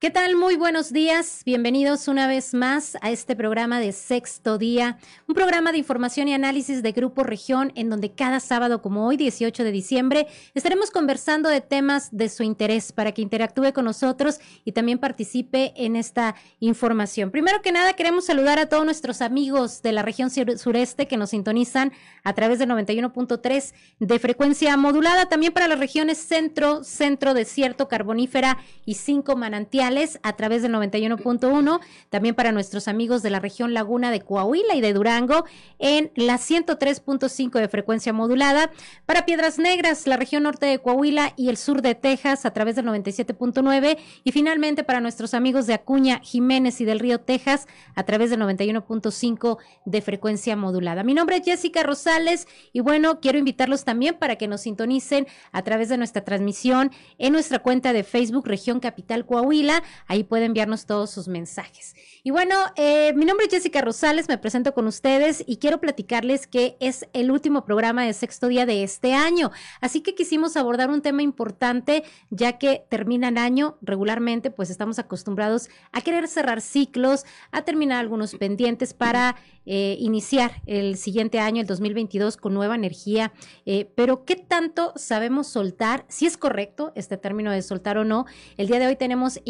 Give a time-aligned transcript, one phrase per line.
[0.00, 0.34] ¿Qué tal?
[0.34, 1.42] Muy buenos días.
[1.44, 4.96] Bienvenidos una vez más a este programa de Sexto Día,
[5.28, 9.18] un programa de información y análisis de Grupo Región, en donde cada sábado, como hoy,
[9.18, 14.40] 18 de diciembre, estaremos conversando de temas de su interés para que interactúe con nosotros
[14.64, 17.30] y también participe en esta información.
[17.30, 21.28] Primero que nada, queremos saludar a todos nuestros amigos de la región sureste que nos
[21.28, 21.92] sintonizan
[22.24, 28.56] a través de 91.3 de frecuencia modulada, también para las regiones centro, centro, desierto, carbonífera
[28.86, 29.89] y cinco manantiales
[30.22, 31.80] a través del 91.1,
[32.10, 35.44] también para nuestros amigos de la región Laguna de Coahuila y de Durango
[35.78, 38.70] en la 103.5 de frecuencia modulada,
[39.04, 42.76] para Piedras Negras, la región norte de Coahuila y el sur de Texas a través
[42.76, 48.04] del 97.9 y finalmente para nuestros amigos de Acuña, Jiménez y del Río Texas a
[48.04, 51.02] través del 91.5 de frecuencia modulada.
[51.02, 55.62] Mi nombre es Jessica Rosales y bueno, quiero invitarlos también para que nos sintonicen a
[55.62, 60.86] través de nuestra transmisión en nuestra cuenta de Facebook Región Capital Coahuila Ahí puede enviarnos
[60.86, 61.94] todos sus mensajes.
[62.22, 66.46] Y bueno, eh, mi nombre es Jessica Rosales, me presento con ustedes y quiero platicarles
[66.46, 69.50] que es el último programa de sexto día de este año.
[69.80, 74.98] Así que quisimos abordar un tema importante, ya que termina el año regularmente, pues estamos
[74.98, 79.36] acostumbrados a querer cerrar ciclos, a terminar algunos pendientes para
[79.66, 83.32] eh, iniciar el siguiente año, el 2022, con nueva energía.
[83.66, 86.04] Eh, pero, ¿qué tanto sabemos soltar?
[86.08, 88.26] Si es correcto este término de soltar o no.
[88.56, 89.40] El día de hoy tenemos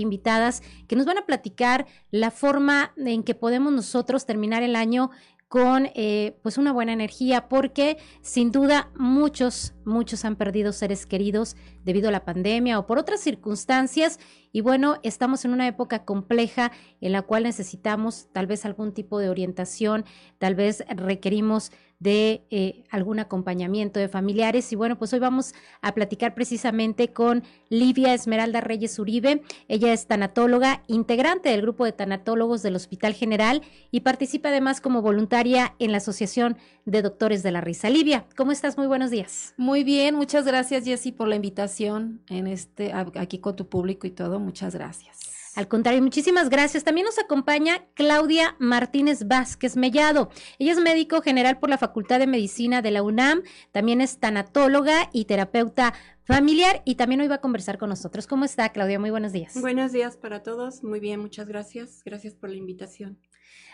[0.87, 5.11] que nos van a platicar la forma en que podemos nosotros terminar el año
[5.49, 11.57] con eh, pues una buena energía porque sin duda muchos muchos han perdido seres queridos
[11.85, 14.19] debido a la pandemia o por otras circunstancias
[14.53, 19.19] y bueno estamos en una época compleja en la cual necesitamos tal vez algún tipo
[19.19, 20.05] de orientación
[20.39, 24.73] tal vez requerimos de eh, algún acompañamiento de familiares.
[24.73, 29.43] Y bueno, pues hoy vamos a platicar precisamente con Livia Esmeralda Reyes Uribe.
[29.69, 35.03] Ella es tanatóloga, integrante del grupo de tanatólogos del Hospital General y participa además como
[35.03, 36.57] voluntaria en la Asociación
[36.87, 37.91] de Doctores de la Risa.
[37.91, 38.79] Livia, ¿cómo estás?
[38.79, 39.55] Muy buenos días.
[39.59, 44.11] Muy bien, muchas gracias Jessy por la invitación en este aquí con tu público y
[44.11, 44.41] todo.
[44.41, 45.19] Muchas gracias.
[45.57, 46.85] Al contrario, muchísimas gracias.
[46.85, 50.31] También nos acompaña Claudia Martínez Vázquez Mellado.
[50.59, 53.43] Ella es médico general por la Facultad de Medicina de la UNAM,
[53.73, 55.93] también es tanatóloga y terapeuta
[56.23, 58.29] familiar y también hoy va a conversar con nosotros.
[58.29, 59.01] ¿Cómo está, Claudia?
[59.01, 59.61] Muy buenos días.
[59.61, 60.85] Buenos días para todos.
[60.85, 62.03] Muy bien, muchas gracias.
[62.05, 63.19] Gracias por la invitación.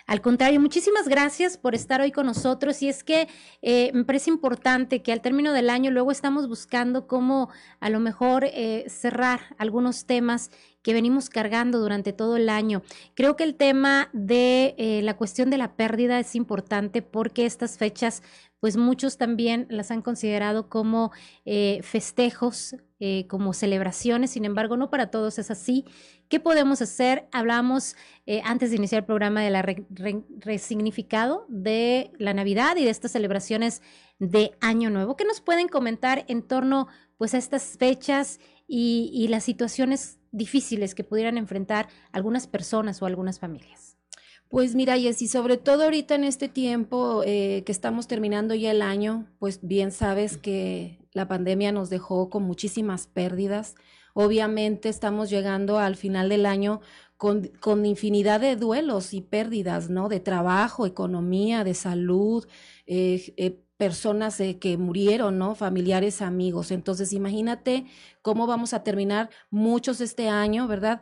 [0.07, 2.81] Al contrario, muchísimas gracias por estar hoy con nosotros.
[2.81, 3.29] Y es que
[3.61, 7.51] eh, me parece importante que al término del año luego estamos buscando cómo
[7.81, 10.53] a lo mejor eh, cerrar algunos temas
[10.87, 12.81] que venimos cargando durante todo el año.
[13.15, 17.77] Creo que el tema de eh, la cuestión de la pérdida es importante porque estas
[17.77, 18.23] fechas
[18.61, 21.11] pues muchos también las han considerado como
[21.45, 25.85] eh, festejos, eh, como celebraciones, sin embargo, no para todos es así.
[26.29, 27.27] ¿Qué podemos hacer?
[27.33, 27.97] Hablamos
[28.45, 29.63] antes de iniciar el programa de la
[30.39, 33.83] resignificado de la Navidad y de estas celebraciones
[34.21, 35.17] de Año Nuevo.
[35.17, 36.87] ¿Qué nos pueden comentar en torno
[37.19, 43.07] pues a estas fechas y, y las situaciones difíciles que pudieran enfrentar algunas personas o
[43.07, 43.97] algunas familias?
[44.49, 48.81] Pues mira, y sobre todo ahorita en este tiempo eh, que estamos terminando ya el
[48.81, 53.75] año, pues bien sabes que la pandemia nos dejó con muchísimas pérdidas.
[54.15, 56.81] Obviamente estamos llegando al final del año
[57.17, 60.09] con, con infinidad de duelos y pérdidas, ¿no?
[60.09, 62.47] De trabajo, economía, de salud,
[62.87, 65.55] eh, eh, personas que murieron, ¿no?
[65.55, 66.71] Familiares, amigos.
[66.71, 67.87] Entonces, imagínate
[68.23, 71.01] cómo vamos a terminar muchos este año, ¿verdad?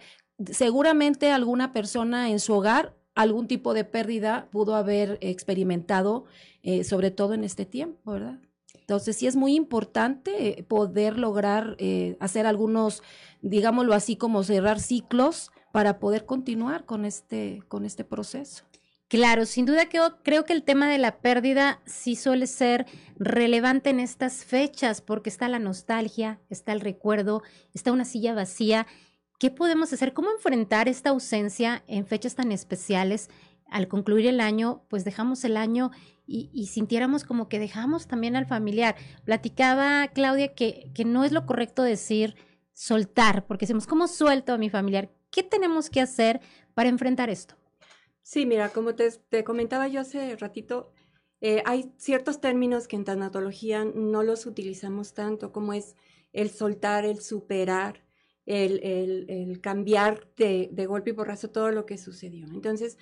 [0.50, 6.24] Seguramente alguna persona en su hogar algún tipo de pérdida pudo haber experimentado,
[6.62, 8.40] eh, sobre todo en este tiempo, ¿verdad?
[8.74, 13.02] Entonces sí es muy importante eh, poder lograr eh, hacer algunos,
[13.41, 18.64] digámoslo así, como cerrar ciclos para poder continuar con este, con este proceso.
[19.14, 22.84] Claro, sin duda que creo que el tema de la pérdida sí suele ser
[23.16, 27.44] relevante en estas fechas porque está la nostalgia, está el recuerdo,
[27.74, 28.89] está una silla vacía.
[29.39, 30.15] ¿Qué podemos hacer?
[30.15, 33.30] ¿Cómo enfrentar esta ausencia en fechas tan especiales?
[33.71, 35.92] Al concluir el año, pues dejamos el año
[36.27, 38.97] y, sintiéramos como que dejamos también al familiar.
[39.24, 42.34] Platicaba Claudia que, que no es lo correcto decir
[42.72, 45.12] soltar, porque decimos, ¿cómo suelto a mi familiar?
[45.30, 46.41] ¿Qué tenemos que hacer
[46.74, 47.54] para enfrentar esto?
[48.24, 50.91] Sí, mira, como te, comentaba yo hace ratito,
[51.42, 55.94] eh, hay ciertos términos que en tanatología no los utilizamos tanto, como es
[56.32, 58.03] el soltar, el superar,
[58.47, 58.80] el,
[59.28, 62.47] el, cambiar de, de, golpe y borrazo todo lo que sucedió.
[62.47, 62.97] Entonces,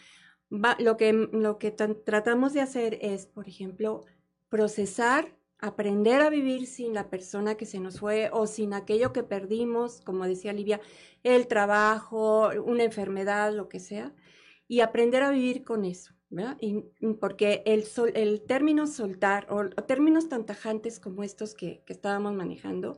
[0.51, 4.05] lo que, lo que tratamos de hacer es, por ejemplo,
[4.49, 9.23] procesar aprender a vivir sin la persona que se nos fue o sin aquello que
[9.23, 10.81] perdimos, como decía Livia,
[11.23, 14.13] el trabajo, una enfermedad, lo que sea,
[14.69, 16.15] y aprender a vivir con eso.
[16.33, 16.57] ¿verdad?
[16.61, 16.81] Y,
[17.21, 22.97] porque el, el término soltar o, términos tan tajantes como estos que, que estábamos manejando,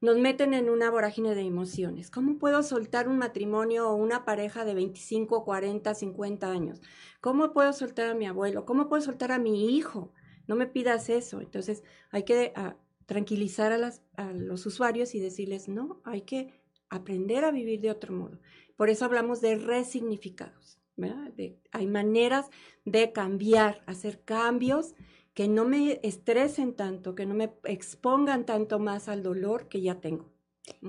[0.00, 2.10] nos meten en una vorágine de emociones.
[2.10, 6.80] ¿Cómo puedo soltar un matrimonio o una pareja de 25, 40, 50 años?
[7.20, 8.64] ¿Cómo puedo soltar a mi abuelo?
[8.64, 10.12] ¿Cómo puedo soltar a mi hijo?
[10.46, 11.42] No me pidas eso.
[11.42, 16.62] Entonces hay que ah, tranquilizar a, las, a los usuarios y decirles, no, hay que
[16.88, 18.40] aprender a vivir de otro modo.
[18.76, 20.79] Por eso hablamos de resignificados.
[21.72, 22.46] Hay maneras
[22.84, 24.94] de cambiar, hacer cambios
[25.34, 30.00] que no me estresen tanto, que no me expongan tanto más al dolor que ya
[30.00, 30.30] tengo.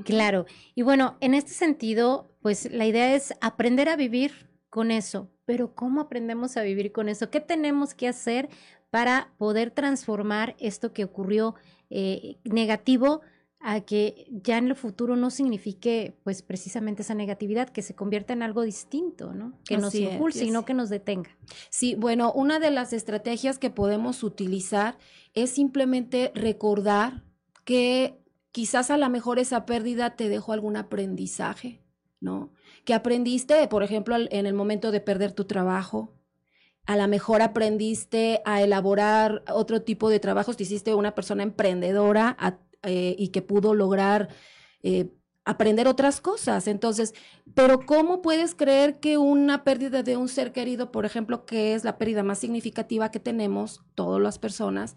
[0.03, 0.45] Claro.
[0.75, 5.29] Y bueno, en este sentido, pues la idea es aprender a vivir con eso.
[5.45, 7.29] Pero ¿cómo aprendemos a vivir con eso?
[7.29, 8.49] ¿Qué tenemos que hacer
[8.89, 11.55] para poder transformar esto que ocurrió
[11.89, 13.21] eh, negativo
[13.63, 18.33] a que ya en el futuro no signifique pues precisamente esa negatividad, que se convierta
[18.33, 19.53] en algo distinto, ¿no?
[19.65, 21.37] Que nos impulse y no que nos detenga.
[21.69, 24.97] Sí, bueno, una de las estrategias que podemos utilizar
[25.33, 27.23] es simplemente recordar
[27.63, 28.19] que
[28.51, 31.83] quizás a lo mejor esa pérdida te dejó algún aprendizaje,
[32.19, 32.51] ¿no?
[32.83, 36.15] Que aprendiste, por ejemplo, en el momento de perder tu trabajo,
[36.87, 42.35] a lo mejor aprendiste a elaborar otro tipo de trabajos, te hiciste una persona emprendedora,
[42.39, 44.29] a eh, y que pudo lograr
[44.83, 45.13] eh,
[45.45, 46.67] aprender otras cosas.
[46.67, 47.13] Entonces,
[47.53, 51.83] pero ¿cómo puedes creer que una pérdida de un ser querido, por ejemplo, que es
[51.83, 54.95] la pérdida más significativa que tenemos, todas las personas,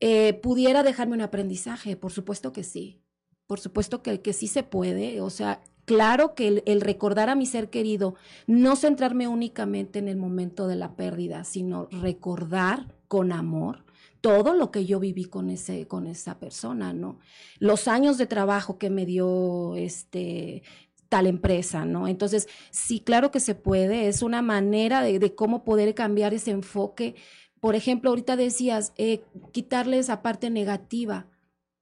[0.00, 1.96] eh, pudiera dejarme un aprendizaje?
[1.96, 3.02] Por supuesto que sí.
[3.46, 5.20] Por supuesto que, que sí se puede.
[5.20, 5.60] O sea,
[5.90, 8.14] claro que el, recordar a mi ser querido,
[8.46, 13.84] no centrarme únicamente en el momento de la pérdida, sino recordar con amor
[14.20, 17.18] todo lo que yo viví con ese con esa persona, ¿no?
[17.58, 20.62] Los años de trabajo que me dio este
[21.10, 22.08] tal empresa, ¿no?
[22.08, 27.16] Entonces, sí, claro que se puede, es una manera de, cómo poder cambiar ese enfoque.
[27.58, 29.22] Por ejemplo, ahorita decías, eh,
[29.52, 31.26] quitarle esa parte negativa.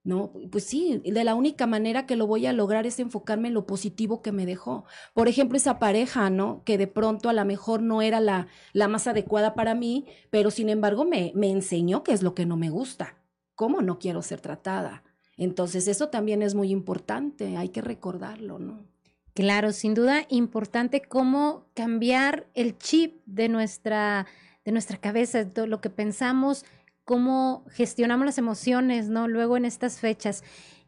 [0.05, 0.33] ¿No?
[0.51, 3.67] Pues sí, de la única manera que lo voy a lograr es enfocarme en lo
[3.67, 4.85] positivo que me dejó.
[5.15, 6.63] Por ejemplo, esa pareja, ¿no?
[6.65, 10.51] Que de pronto a lo mejor no era la, la más adecuada para mí, pero
[10.51, 13.19] sin embargo me, me enseñó qué es lo que no me gusta,
[13.55, 15.03] cómo no quiero ser tratada.
[15.37, 18.81] Entonces, eso también es muy importante, hay que recordarlo, ¿no?
[19.35, 24.27] Claro, sin duda importante cómo cambiar el chip de nuestra,
[24.65, 26.65] de nuestra cabeza, todo lo que pensamos,
[27.09, 29.29] cómo gestionamos las emociones, ¿no?
[29.29, 30.45] Luego en estas fechas.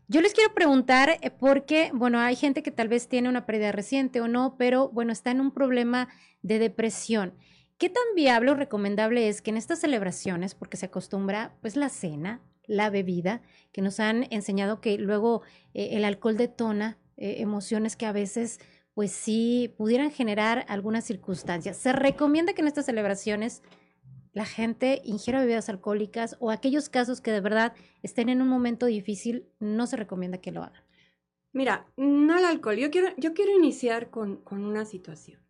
[0.07, 3.73] Yo les quiero preguntar, eh, porque, bueno, hay gente que tal vez tiene una pérdida
[3.73, 6.09] reciente o no, pero bueno, está en un problema
[6.43, 7.33] de depresión.
[7.79, 11.89] ¿Qué tan viable o recomendable es que en estas celebraciones, porque se acostumbra pues la
[11.89, 13.41] cena, la bebida,
[13.73, 15.41] que nos han enseñado que luego
[15.73, 18.61] eh, el alcohol detona eh, emociones que a veces
[18.93, 21.79] pues sí pudieran generar algunas circunstancias.
[21.79, 23.63] Se recomienda que en estas celebraciones
[24.33, 28.87] la gente ingiera bebidas alcohólicas o aquellos casos que de verdad estén en un momento
[28.87, 30.83] difícil, no se recomienda que lo hagan.
[31.53, 32.77] Mira, no el alcohol.
[32.77, 35.41] Yo quiero, yo quiero iniciar con, una situación.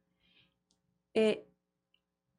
[1.13, 1.47] Eh,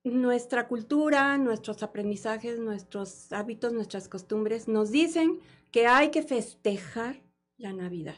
[0.04, 5.40] nuestra cultura, nuestros aprendizajes, nuestros hábitos, nuestras costumbres nos dicen
[5.72, 7.22] que hay que festejar
[7.58, 8.16] la Navidad.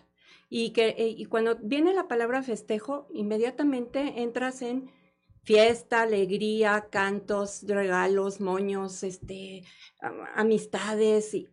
[0.49, 4.89] Y que eh, y cuando viene la palabra festejo, inmediatamente entras en
[5.43, 9.63] fiesta, alegría, cantos, regalos, moños, este,
[10.35, 11.33] amistades.
[11.33, 11.49] Y,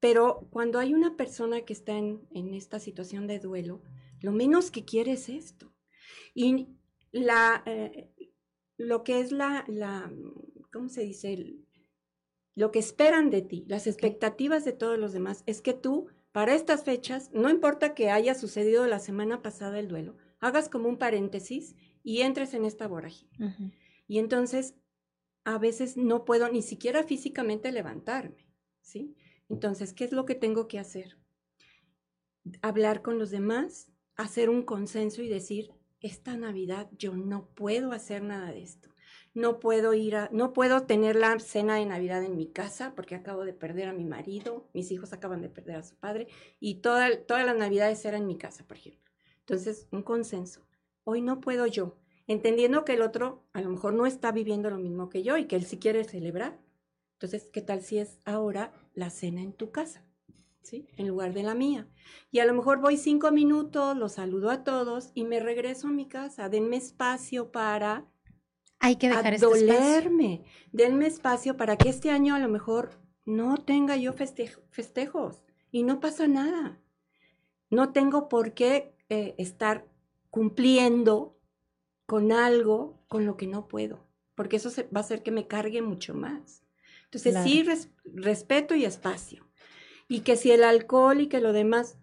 [0.00, 3.82] pero cuando hay una persona que está en, esta situación de duelo,
[4.20, 5.74] lo menos que quiere es esto.
[6.34, 6.68] Y
[7.10, 8.12] la, eh,
[8.76, 10.12] lo que es la, la,
[10.72, 11.56] ¿cómo se dice?
[12.54, 16.54] lo que esperan de ti, las expectativas de todos los demás, es que tú, para
[16.54, 20.98] estas fechas, no importa que haya sucedido la semana pasada el duelo, hagas como un
[20.98, 23.32] paréntesis y entres en esta vorágine.
[24.06, 24.74] Y entonces,
[25.44, 28.48] a veces no puedo ni siquiera físicamente levantarme,
[28.80, 29.16] ¿sí?
[29.48, 31.18] Entonces, ¿qué es lo que tengo que hacer?
[32.60, 38.22] Hablar con los demás, hacer un consenso y decir, esta Navidad yo no puedo hacer
[38.22, 38.88] nada de esto.
[39.34, 43.14] No puedo ir a, no puedo tener la cena de Navidad en mi casa porque
[43.14, 46.28] acabo de perder a mi marido, mis hijos acaban de perder a su padre
[46.60, 49.10] y toda, todas las Navidades eran en mi casa, por ejemplo.
[49.40, 50.66] Entonces, un consenso
[51.04, 54.78] hoy no puedo yo, entendiendo que el otro a lo mejor no está viviendo lo
[54.78, 56.60] mismo que yo y que él sí quiere celebrar.
[57.14, 60.04] Entonces, ¿qué tal si es ahora la cena en tu casa?
[60.62, 60.88] ¿Sí?
[60.96, 61.88] En lugar de la mía.
[62.30, 65.92] Y a lo mejor voy cinco minutos, los saludo a todos y me regreso a
[65.92, 66.48] mi casa.
[66.48, 68.06] Denme espacio para
[68.82, 70.42] hay que dejar dolerme.
[70.44, 75.84] Este Denme espacio para que este año a lo mejor no tenga yo festejos y
[75.84, 76.80] no pasa nada.
[77.70, 79.86] No tengo por qué eh, estar
[80.32, 81.38] cumpliendo
[82.06, 85.82] con algo con lo que no puedo, porque eso va a hacer que me cargue
[85.82, 86.64] mucho más.
[87.04, 87.62] Entonces, sí,
[88.14, 89.46] respeto y espacio.
[90.08, 91.98] Y que si el alcohol y que lo demás,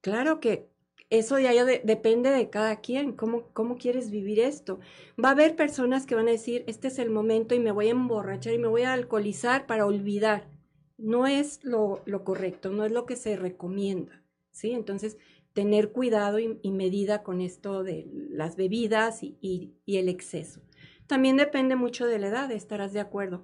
[0.00, 0.72] claro que
[1.10, 4.80] eso ya, depende de cada quien, cómo, cómo quieres vivir esto.
[5.22, 7.88] Va a haber personas que van a decir, este es el momento y me voy
[7.88, 10.48] a emborrachar y me voy a alcoholizar para olvidar.
[10.96, 14.72] No es lo, correcto, no es lo que se recomienda, ¿sí?
[14.72, 15.18] Entonces,
[15.52, 20.60] tener cuidado y, medida con esto de las bebidas y, y, el exceso.
[21.06, 23.42] También depende mucho de la edad, estarás de acuerdo.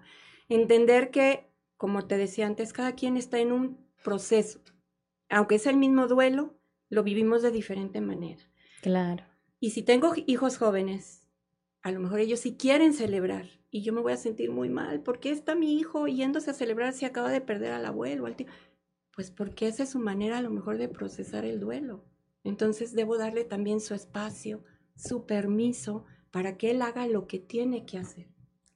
[0.48, 4.60] Entender que, como te decía antes, cada quien está en un proceso.
[5.28, 8.42] Aunque es el mismo duelo, lo vivimos de diferente manera.
[8.80, 9.24] Claro.
[9.60, 11.28] Y si tengo hijos jóvenes,
[11.82, 15.02] a lo mejor ellos sí quieren celebrar y yo me voy a sentir muy mal.
[15.02, 18.36] ¿Por qué está mi hijo yéndose a celebrar si acaba de perder al abuelo, al
[18.36, 18.46] tío?
[19.18, 22.04] Pues porque esa es su manera a lo mejor de procesar el duelo.
[22.44, 24.62] Entonces debo darle también su espacio,
[24.94, 28.28] su permiso para que él haga lo que tiene que hacer.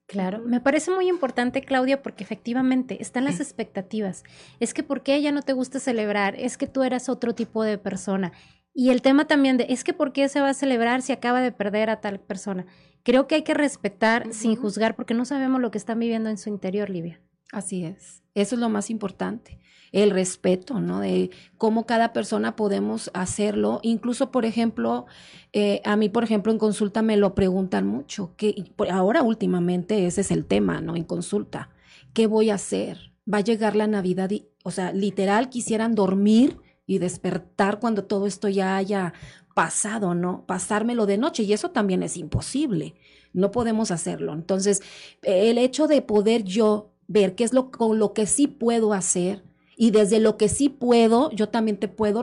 [0.07, 4.25] Claro, me parece muy importante, Claudia, porque efectivamente están las expectativas.
[4.59, 6.35] Es que ¿por qué ella no te gusta celebrar?
[6.37, 8.33] Es que tú eras otro tipo de persona.
[8.75, 11.41] Y el tema también de, es que ¿por qué se va a celebrar si acaba
[11.41, 12.67] de perder a tal persona?
[13.05, 16.37] Creo que hay que respetar sin juzgar porque no sabemos lo que están viviendo en
[16.37, 17.21] su interior, Livia.
[17.53, 19.61] Así es, eso es lo más importante
[19.93, 21.01] el respeto, ¿no?
[21.01, 23.79] De cómo cada persona podemos hacerlo.
[23.83, 25.07] Incluso, por ejemplo,
[25.53, 30.23] eh, a mí, por ejemplo, en consulta me lo preguntan mucho, que ahora últimamente ese
[30.23, 30.97] es el tema, ¿no?
[30.97, 31.71] En consulta,
[32.15, 33.13] ¿qué voy a hacer?
[33.33, 38.27] Va a llegar la Navidad y, o sea, literal quisieran dormir y despertar cuando todo
[38.27, 39.13] esto ya haya
[39.55, 40.47] pasado, ¿no?
[40.47, 42.95] Pasármelo de noche y eso también es imposible.
[43.35, 44.33] No podemos hacerlo.
[44.33, 44.83] Entonces,
[45.23, 49.45] el hecho de poder yo ver qué es lo, con lo que sí puedo hacer,
[49.77, 52.23] y desde lo que sí puedo, yo también te puedo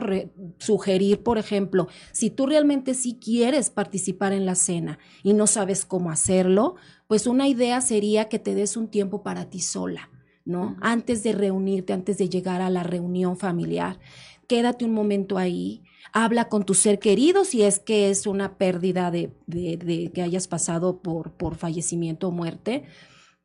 [0.58, 5.84] sugerir, por ejemplo, si tú realmente sí quieres participar en la cena y no sabes
[5.84, 10.10] cómo hacerlo, pues una idea sería que te des un tiempo para ti sola,
[10.44, 10.76] ¿no?
[10.80, 13.98] Antes de reunirte, antes de llegar a la reunión familiar,
[14.46, 15.82] quédate un momento ahí,
[16.12, 20.48] habla con tu ser querido si es que es una pérdida de, de que hayas
[20.48, 22.84] pasado por, por fallecimiento o muerte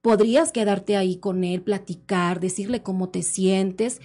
[0.06, 4.02] podrías quedarte ahí con él, platicar, decirle cómo te sientes,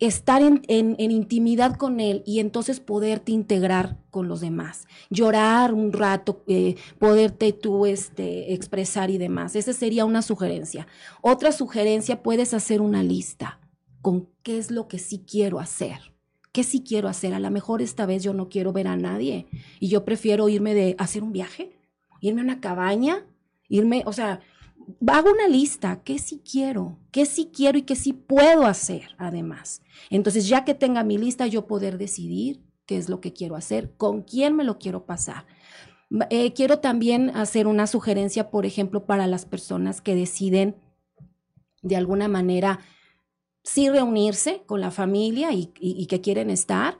[0.00, 6.42] estar en, intimidad con él y entonces poderte integrar con los demás, llorar un rato,
[6.48, 9.54] eh, poderte tú este, expresar y demás.
[9.54, 10.88] Esa sería una sugerencia.
[11.22, 13.60] Otra sugerencia, puedes hacer una lista
[14.02, 16.12] con qué es lo que sí quiero hacer.
[16.50, 17.34] ¿Qué sí quiero hacer?
[17.34, 19.46] A lo mejor esta vez yo no quiero ver a nadie
[19.78, 21.78] y yo prefiero irme de hacer un viaje,
[22.20, 23.24] irme a una cabaña,
[23.68, 24.40] irme, o sea,
[25.06, 29.82] hago una lista, qué sí quiero, qué sí quiero y qué sí puedo hacer además.
[30.10, 33.94] Entonces, ya que tenga mi lista, yo poder decidir qué es lo que quiero hacer,
[33.96, 35.46] con quién me lo quiero pasar.
[36.30, 40.76] Eh, quiero también hacer una sugerencia, por ejemplo, para las personas que deciden
[41.82, 42.80] de alguna manera
[43.64, 46.98] sí reunirse con la familia y, que quieren estar,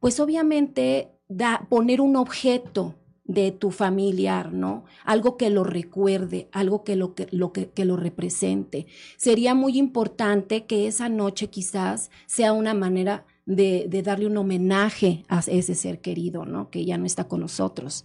[0.00, 4.84] pues obviamente da, poner un objeto de tu familiar, ¿no?
[5.04, 8.86] Algo que lo recuerde, algo que lo, que, lo, que, lo represente.
[9.16, 15.24] Sería muy importante que esa noche quizás sea una manera de, de, darle un homenaje
[15.28, 16.70] a ese ser querido, ¿no?
[16.70, 18.04] Que ya no está con nosotros.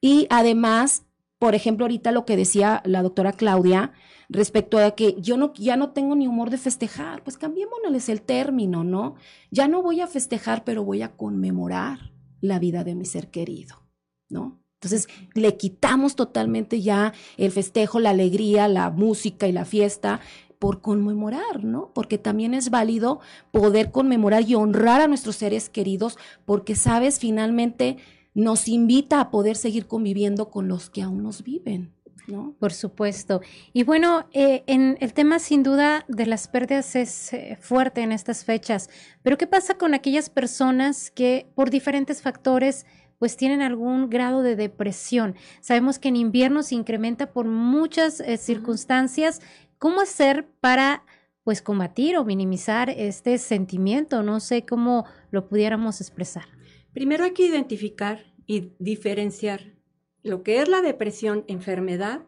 [0.00, 1.04] Y además,
[1.38, 3.92] por ejemplo, ahorita lo que decía la doctora Claudia
[4.28, 8.22] respecto a que yo no, ya no tengo ni humor de festejar, pues cambiémonos el
[8.22, 9.16] término, ¿no?
[9.50, 13.87] Ya no voy a festejar, pero voy a conmemorar la vida de mi ser querido.
[14.28, 14.58] ¿No?
[14.74, 20.20] Entonces le quitamos totalmente ya el festejo, la alegría, la música y la fiesta
[20.58, 21.90] por conmemorar, ¿no?
[21.94, 23.20] Porque también es válido
[23.50, 27.96] poder conmemorar y honrar a nuestros seres queridos porque, sabes, finalmente
[28.34, 31.92] nos invita a poder seguir conviviendo con los que aún nos viven.
[32.26, 32.54] ¿No?
[32.60, 33.40] Por supuesto.
[33.72, 38.12] Y bueno, eh, en el tema sin duda de las pérdidas es eh, fuerte en
[38.12, 38.90] estas fechas,
[39.22, 42.84] pero ¿qué pasa con aquellas personas que por diferentes factores
[43.18, 45.34] pues tienen algún grado de depresión.
[45.60, 49.40] Sabemos que en invierno se incrementa por muchas eh, circunstancias.
[49.78, 51.04] ¿Cómo hacer para
[51.44, 54.22] pues combatir o minimizar este sentimiento?
[54.22, 56.44] No sé cómo lo pudiéramos expresar.
[56.92, 59.74] Primero hay que identificar y diferenciar
[60.22, 62.22] lo que es la depresión, enfermedad,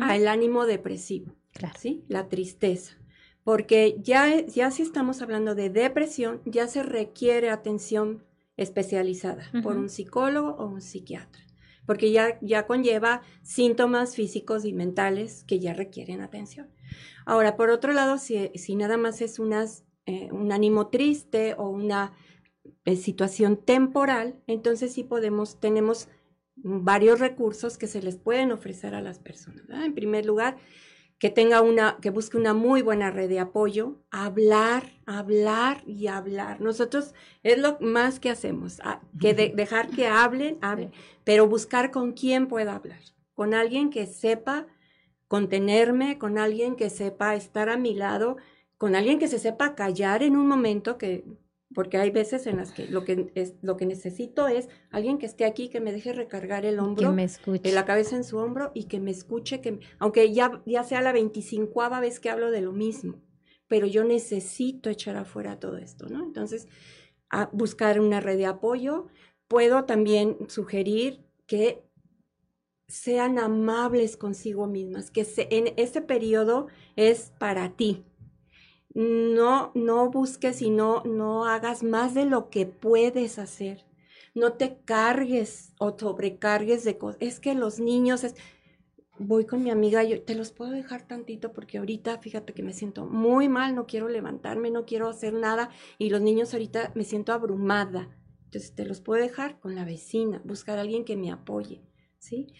[0.00, 1.74] al ánimo depresivo, claro.
[1.76, 2.04] ¿sí?
[2.06, 2.96] La tristeza.
[3.42, 8.22] Porque ya, ya si estamos hablando de depresión, ya se requiere atención
[8.62, 11.42] especializada por un psicólogo o un psiquiatra.
[11.84, 16.70] porque ya, ya conlleva síntomas físicos y mentales que ya requieren atención.
[17.26, 21.68] Ahora, por otro lado, si, si nada más es unas, eh, un ánimo triste o
[21.68, 22.12] una
[22.84, 26.08] eh, situación temporal, entonces sí podemos, tenemos
[26.56, 29.64] varios recursos que se les pueden ofrecer a las personas.
[29.68, 30.56] En primer lugar,
[31.22, 36.60] que tenga una, que busque una muy buena red de apoyo, hablar, hablar y hablar.
[36.60, 37.14] Nosotros
[37.44, 38.80] es lo más que hacemos,
[39.20, 40.58] que dejar que hablen,
[41.22, 42.98] pero buscar con quién pueda hablar,
[43.34, 44.66] con alguien que sepa
[45.28, 48.36] contenerme, con alguien que sepa estar a mi lado,
[48.76, 51.24] con alguien que se sepa callar en un momento que
[51.74, 55.26] porque hay veces en las que lo que es lo que necesito es alguien que
[55.26, 57.72] esté aquí que me deje recargar el hombro, que me escuche.
[57.72, 61.12] la cabeza en su hombro y que me escuche, que aunque ya ya sea la
[61.12, 63.20] veinticincuava vez que hablo de lo mismo,
[63.68, 66.22] pero yo necesito echar afuera todo esto, ¿no?
[66.22, 66.68] Entonces,
[67.30, 69.06] a buscar una red de apoyo,
[69.48, 71.82] puedo también sugerir que
[72.88, 78.04] sean amables consigo mismas, que se, en ese periodo es para ti,
[78.94, 83.84] no, no busques y no, no hagas más de lo que puedes hacer.
[84.34, 87.18] No te cargues o sobrecargues de cosas.
[87.20, 88.34] Es que los niños, es,
[89.18, 92.72] voy con mi amiga, yo te los puedo dejar tantito porque ahorita fíjate que me
[92.72, 97.04] siento muy mal, no quiero levantarme, no quiero hacer nada y los niños ahorita me
[97.04, 98.16] siento abrumada.
[98.44, 101.82] Entonces te los puedo dejar con la vecina, buscar a alguien que me apoye,
[102.18, 102.52] ¿sí?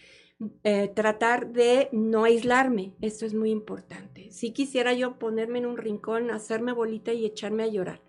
[0.64, 4.32] Eh, tratar de no aislarme, esto es muy importante.
[4.32, 8.00] Si quisiera yo ponerme en un rincón, hacerme bolita y echarme a llorar,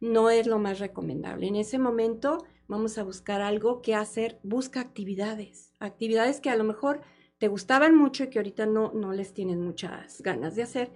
[0.00, 1.48] no es lo más recomendable.
[1.48, 6.64] En ese momento vamos a buscar algo que hacer, busca actividades, actividades que a lo
[6.64, 7.00] mejor
[7.38, 10.92] te gustaban mucho y que ahorita no, no les tienen muchas ganas de hacer,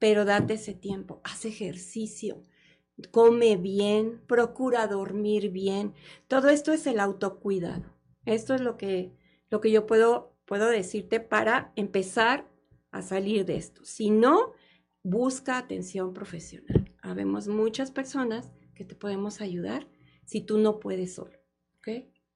[0.00, 2.42] pero date ese tiempo, haz ejercicio,
[3.12, 5.94] come bien, procura dormir bien.
[6.26, 7.94] Todo esto es el autocuidado.
[8.24, 9.12] Esto es lo que
[9.54, 12.44] lo que yo puedo, puedo decirte para empezar
[12.90, 13.84] a salir de esto.
[13.84, 14.52] Si no,
[15.04, 16.92] busca atención profesional.
[17.02, 19.86] Habemos muchas personas que te podemos ayudar
[20.24, 21.38] si tú no puedes solo.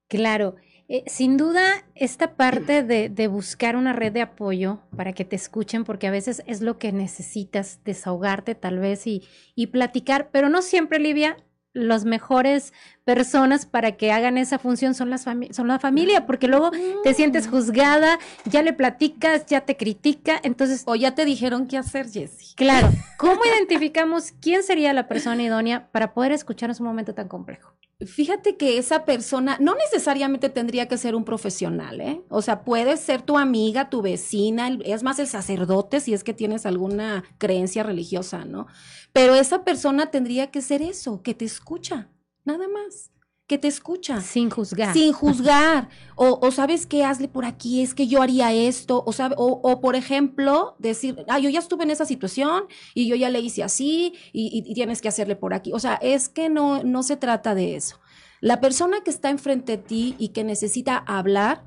[0.07, 0.55] Claro,
[0.87, 5.35] eh, sin duda esta parte de, de, buscar una red de apoyo para que te
[5.35, 9.23] escuchen, porque a veces es lo que necesitas, desahogarte tal vez y,
[9.55, 11.35] y platicar, pero no siempre, Livia,
[11.73, 12.73] las mejores
[13.05, 16.71] personas para que hagan esa función son las son la familia, porque luego
[17.03, 17.51] te sientes mm.
[17.51, 22.55] juzgada, ya le platicas, ya te critica, entonces o ya te dijeron qué hacer, Jessie.
[22.55, 27.27] Claro, ¿cómo identificamos quién sería la persona idónea para poder escuchar en un momento tan
[27.27, 27.73] complejo?
[28.05, 32.23] Fíjate que esa persona no necesariamente tendría que ser un profesional, ¿eh?
[32.29, 36.33] O sea, puede ser tu amiga, tu vecina, es más el sacerdote si es que
[36.33, 38.67] tienes alguna creencia religiosa, ¿no?
[39.11, 42.09] Pero esa persona tendría que ser eso, que te escucha,
[42.45, 43.11] nada más
[43.49, 44.21] que te escucha.
[44.21, 44.93] Sin juzgar.
[44.93, 45.89] Sin juzgar.
[46.15, 49.03] o, sabes qué, hazle por aquí, es que yo haría esto.
[49.05, 53.15] O, sabe, o, por ejemplo, decir, ah, yo ya estuve en esa situación y yo
[53.15, 55.73] ya le hice así y, y, tienes que hacerle por aquí.
[55.73, 57.99] O sea, es que no, no se trata de eso.
[58.39, 61.65] La persona que está enfrente de ti y que necesita hablar,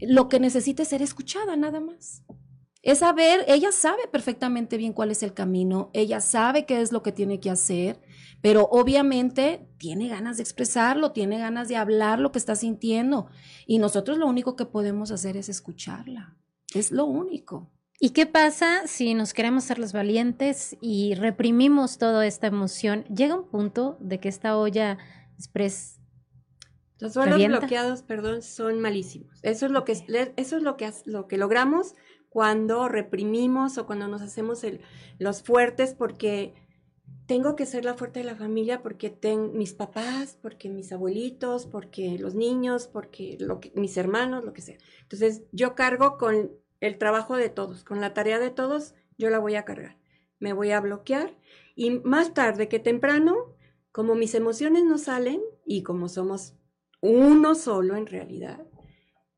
[0.00, 2.22] lo que necesita es ser escuchada, nada más
[2.82, 7.02] es saber, ella sabe perfectamente bien cuál es el camino, ella sabe qué es lo
[7.02, 8.00] que tiene que hacer,
[8.40, 13.28] pero obviamente tiene ganas de expresarlo, tiene ganas de hablar lo que está sintiendo
[13.66, 16.36] y nosotros lo único que podemos hacer es escucharla,
[16.74, 17.70] es lo único.
[18.00, 23.04] ¿Y qué pasa si nos queremos ser los valientes y reprimimos toda esta emoción?
[23.04, 24.98] Llega un punto de que esta olla
[25.38, 26.02] express
[27.02, 29.40] los suelos bloqueados, perdón, son malísimos.
[29.42, 29.92] Eso es lo que
[30.36, 31.96] eso es lo que lo que logramos
[32.32, 34.64] cuando reprimimos o cuando nos hacemos
[35.18, 36.54] los fuertes porque
[37.26, 41.66] tengo que ser la fuerte de la familia porque tengo mis papás, porque mis abuelitos,
[41.66, 43.36] porque los niños, porque
[43.74, 44.78] mis hermanos, lo que sea.
[45.02, 49.38] Entonces yo cargo con el trabajo de todos, con la tarea de todos, yo la
[49.38, 49.98] voy a cargar.
[50.38, 51.36] Me voy a bloquear
[51.76, 53.54] y más tarde que temprano,
[53.92, 56.54] como mis emociones no salen y como somos
[57.02, 58.66] uno solo en realidad,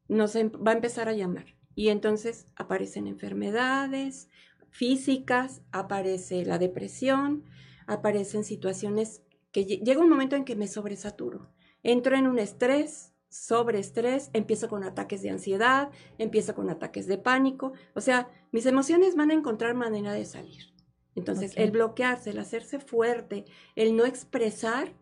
[0.07, 4.29] nos em, va a empezar a llamar y entonces aparecen enfermedades
[4.71, 7.45] físicas, aparece la depresión,
[7.87, 11.49] aparecen situaciones que llega un momento en que me sobresaturo.
[11.85, 17.73] Entro en un estrés, sobreestrés, empiezo con ataques de ansiedad, empiezo con ataques de pánico,
[17.95, 20.75] o sea, mis emociones van a encontrar manera de salir.
[21.15, 23.45] Entonces, el bloquearse, el hacerse fuerte,
[23.77, 24.93] el no expresar,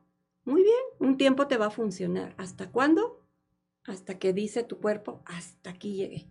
[0.44, 2.34] muy bien, un tiempo te va a funcionar.
[2.36, 3.24] ¿Hasta cuándo?
[3.84, 6.28] Hasta que dice tu cuerpo, hasta aquí llegué.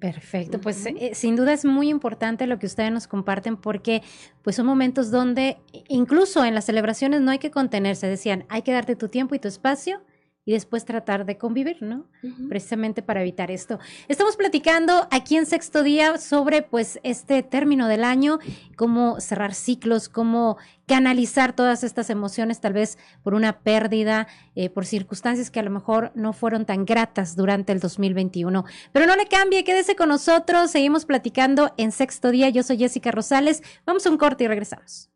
[0.00, 4.02] Perfecto, pues eh, sin duda es muy importante lo que ustedes nos comparten porque
[4.40, 8.72] pues son momentos donde incluso en las celebraciones no hay que contenerse, decían, hay que
[8.72, 10.00] darte tu tiempo y tu espacio
[10.44, 12.06] y después tratar de convivir, ¿no?
[12.48, 13.78] Precisamente para evitar esto.
[14.08, 18.38] Estamos platicando aquí en sexto día sobre pues este término del año,
[18.76, 24.84] cómo cerrar ciclos, cómo canalizar todas estas emociones, tal vez por una pérdida, eh, por
[24.84, 28.64] circunstancias que a lo mejor no fueron tan gratas durante el 2021.
[28.92, 32.50] Pero no le cambie, quédese con nosotros, seguimos platicando en sexto día.
[32.50, 35.10] Yo soy Jessica Rosales, vamos a un corte y regresamos.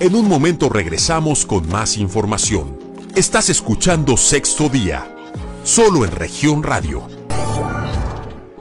[0.00, 2.78] En un momento regresamos con más información.
[3.14, 5.14] Estás escuchando Sexto Día,
[5.62, 7.06] solo en región radio.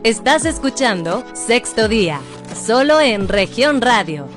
[0.04, 2.20] Estás escuchando Sexto Día,
[2.62, 4.28] solo en región radio.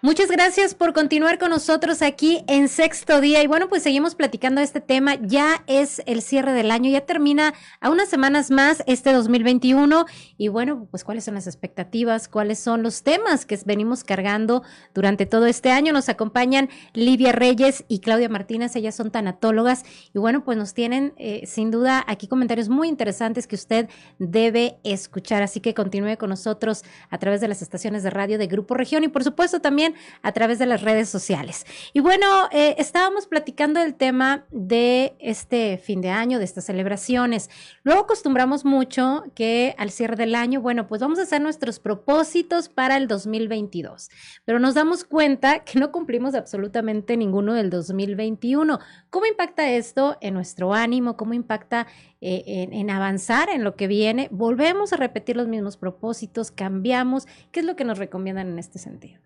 [0.00, 3.42] Muchas gracias por continuar con nosotros aquí en sexto día.
[3.42, 5.16] Y bueno, pues seguimos platicando este tema.
[5.16, 10.06] Ya es el cierre del año, ya termina a unas semanas más este 2021.
[10.36, 14.62] Y bueno, pues cuáles son las expectativas, cuáles son los temas que venimos cargando
[14.94, 15.92] durante todo este año.
[15.92, 19.82] Nos acompañan Livia Reyes y Claudia Martínez, ellas son tanatólogas.
[20.14, 23.88] Y bueno, pues nos tienen eh, sin duda aquí comentarios muy interesantes que usted
[24.20, 25.42] debe escuchar.
[25.42, 29.02] Así que continúe con nosotros a través de las estaciones de radio de Grupo Región
[29.02, 29.87] y por supuesto también
[30.22, 31.66] a través de las redes sociales.
[31.92, 37.50] Y bueno, eh, estábamos platicando del tema de este fin de año, de estas celebraciones.
[37.82, 42.68] Luego acostumbramos mucho que al cierre del año, bueno, pues vamos a hacer nuestros propósitos
[42.68, 44.10] para el 2022,
[44.44, 48.78] pero nos damos cuenta que no cumplimos absolutamente ninguno del 2021.
[49.10, 51.16] ¿Cómo impacta esto en nuestro ánimo?
[51.16, 51.86] ¿Cómo impacta
[52.20, 54.28] eh, en, en, avanzar en lo que viene?
[54.30, 56.50] ¿Volvemos a repetir los mismos propósitos?
[56.50, 57.26] ¿Cambiamos?
[57.52, 59.20] ¿Qué es lo que nos recomiendan en este sentido?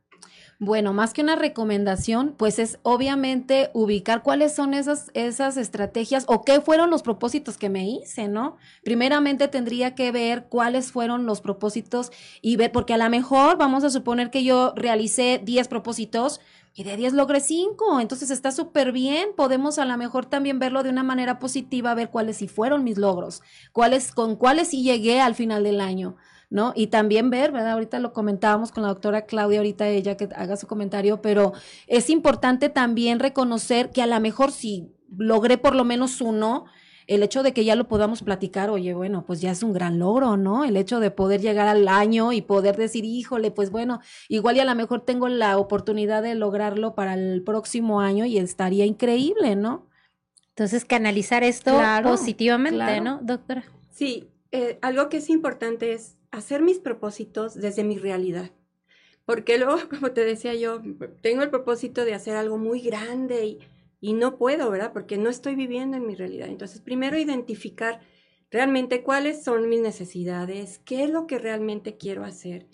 [0.59, 6.45] Bueno, más que una recomendación, pues es obviamente ubicar cuáles son esas, esas estrategias o
[6.45, 8.57] qué fueron los propósitos que me hice, ¿no?
[8.85, 13.83] Primeramente tendría que ver cuáles fueron los propósitos y ver, porque a lo mejor vamos
[13.83, 16.41] a suponer que yo realicé 10 propósitos,
[16.75, 19.31] y de 10 logré 5, entonces está súper bien.
[19.37, 22.97] Podemos a lo mejor también verlo de una manera positiva, ver cuáles sí fueron mis
[22.97, 26.17] logros, cuáles, con cuáles sí llegué al final del año.
[26.53, 26.75] ¿No?
[26.77, 27.73] Y también ver, ¿verdad?
[27.73, 31.55] Ahorita lo comentábamos con la doctora Claudia, ahorita ella que haga su comentario, pero
[31.87, 36.67] es importante también reconocer que a lo mejor si logré por lo menos uno,
[37.07, 39.99] el hecho de que ya lo podamos platicar, oye, bueno, pues ya es un gran
[39.99, 40.65] logro, ¿no?
[40.65, 44.61] El hecho de poder llegar al año y poder decir, híjole, pues bueno, igual y
[44.61, 49.57] a lo mejor tengo la oportunidad de lograrlo para el próximo año y estaría increíble,
[49.57, 49.89] ¿no?
[50.51, 53.65] Entonces, canalizar esto positivamente, ¿no, doctora?
[53.91, 58.51] Sí, eh, algo que es importante es hacer mis propósitos desde mi realidad.
[59.25, 60.83] Porque luego, como te decía yo,
[61.21, 63.59] tengo el propósito de hacer algo muy grande y,
[64.01, 64.93] y no puedo, ¿verdad?
[64.93, 66.49] Porque no estoy viviendo en mi realidad.
[66.49, 68.01] Entonces, primero identificar
[68.51, 72.67] realmente cuáles son mis necesidades, qué es lo que realmente quiero hacer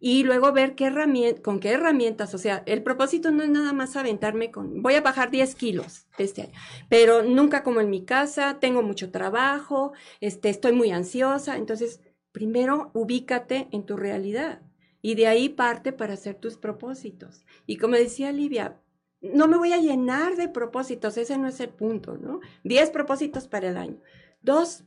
[0.00, 0.90] y luego ver qué
[1.42, 5.02] con qué herramientas, o sea, el propósito no es nada más aventarme con, voy a
[5.02, 6.52] bajar 10 kilos este año,
[6.88, 12.00] pero nunca como en mi casa, tengo mucho trabajo, este, estoy muy ansiosa, entonces
[12.32, 14.62] primero ubícate en tu realidad
[15.02, 17.44] y de ahí parte para hacer tus propósitos.
[17.66, 18.80] Y como decía Livia,
[19.20, 22.40] no me voy a llenar de propósitos, ese no es el punto, ¿no?
[22.64, 24.00] Diez propósitos para el año.
[24.42, 24.84] Dos,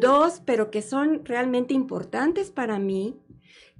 [0.00, 3.16] dos, pero que son realmente importantes para mí,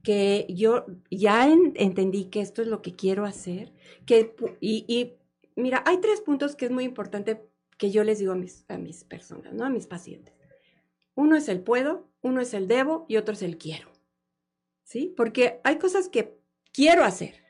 [0.03, 3.73] que yo ya entendí que esto es lo que quiero hacer,
[4.07, 5.15] que, y, y,
[5.61, 7.43] mira, hay tres puntos que es muy importante
[7.77, 9.65] que yo les digo a mis, a mis personas, ¿no?
[9.65, 10.36] A mis pacientes.
[11.17, 13.91] Uno es el puedo, uno es el debo y otro es el quiero.
[14.85, 15.13] ¿Sí?
[15.17, 16.39] Porque hay cosas que
[16.73, 17.43] quiero hacer,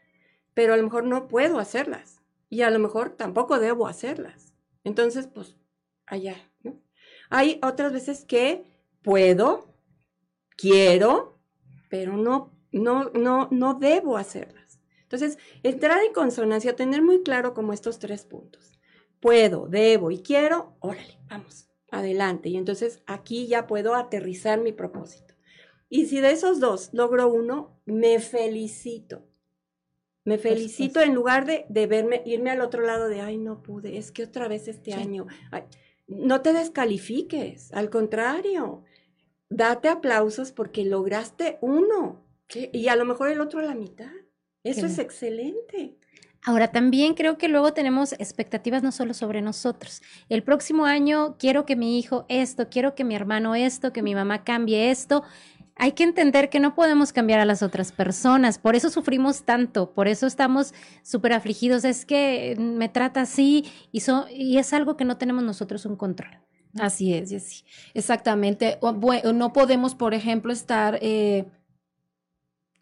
[0.54, 4.54] pero a lo mejor no puedo hacerlas y a lo mejor tampoco debo hacerlas.
[4.84, 5.56] Entonces, pues,
[6.06, 6.80] allá, ¿no?
[7.28, 8.64] Hay otras veces que
[9.02, 9.74] puedo,
[10.56, 11.40] quiero,
[11.90, 14.80] pero no, no, no, no debo hacerlas.
[15.02, 18.78] Entonces, entrar en consonancia, tener muy claro como estos tres puntos.
[19.18, 22.48] Puedo, debo y quiero, órale, vamos adelante.
[22.48, 25.34] Y entonces aquí ya puedo aterrizar mi propósito.
[25.88, 29.24] Y si de esos dos logro uno, me felicito.
[30.24, 33.96] Me felicito en lugar de, de, verme, irme al otro lado de, ay, no pude,
[33.96, 35.26] es que otra vez este año.
[36.08, 38.82] no te descalifiques, al contrario,
[39.48, 42.24] date aplausos porque lograste uno
[42.72, 44.10] y a lo mejor el otro a la mitad.
[44.64, 45.96] Eso es excelente.
[46.48, 50.00] Ahora, también creo que luego tenemos expectativas no solo sobre nosotros.
[50.28, 54.14] El próximo año quiero que mi hijo esto, quiero que mi hermano esto, que mi
[54.14, 55.24] mamá cambie esto.
[55.74, 59.90] Hay que entender que no podemos cambiar a las otras personas, por eso sufrimos tanto,
[59.90, 61.84] por eso estamos súper afligidos.
[61.84, 66.38] Es que me trata así y, y es algo que no tenemos nosotros un control.
[66.78, 68.78] Así es, sí, exactamente.
[69.34, 71.46] no podemos, por ejemplo, estar eh,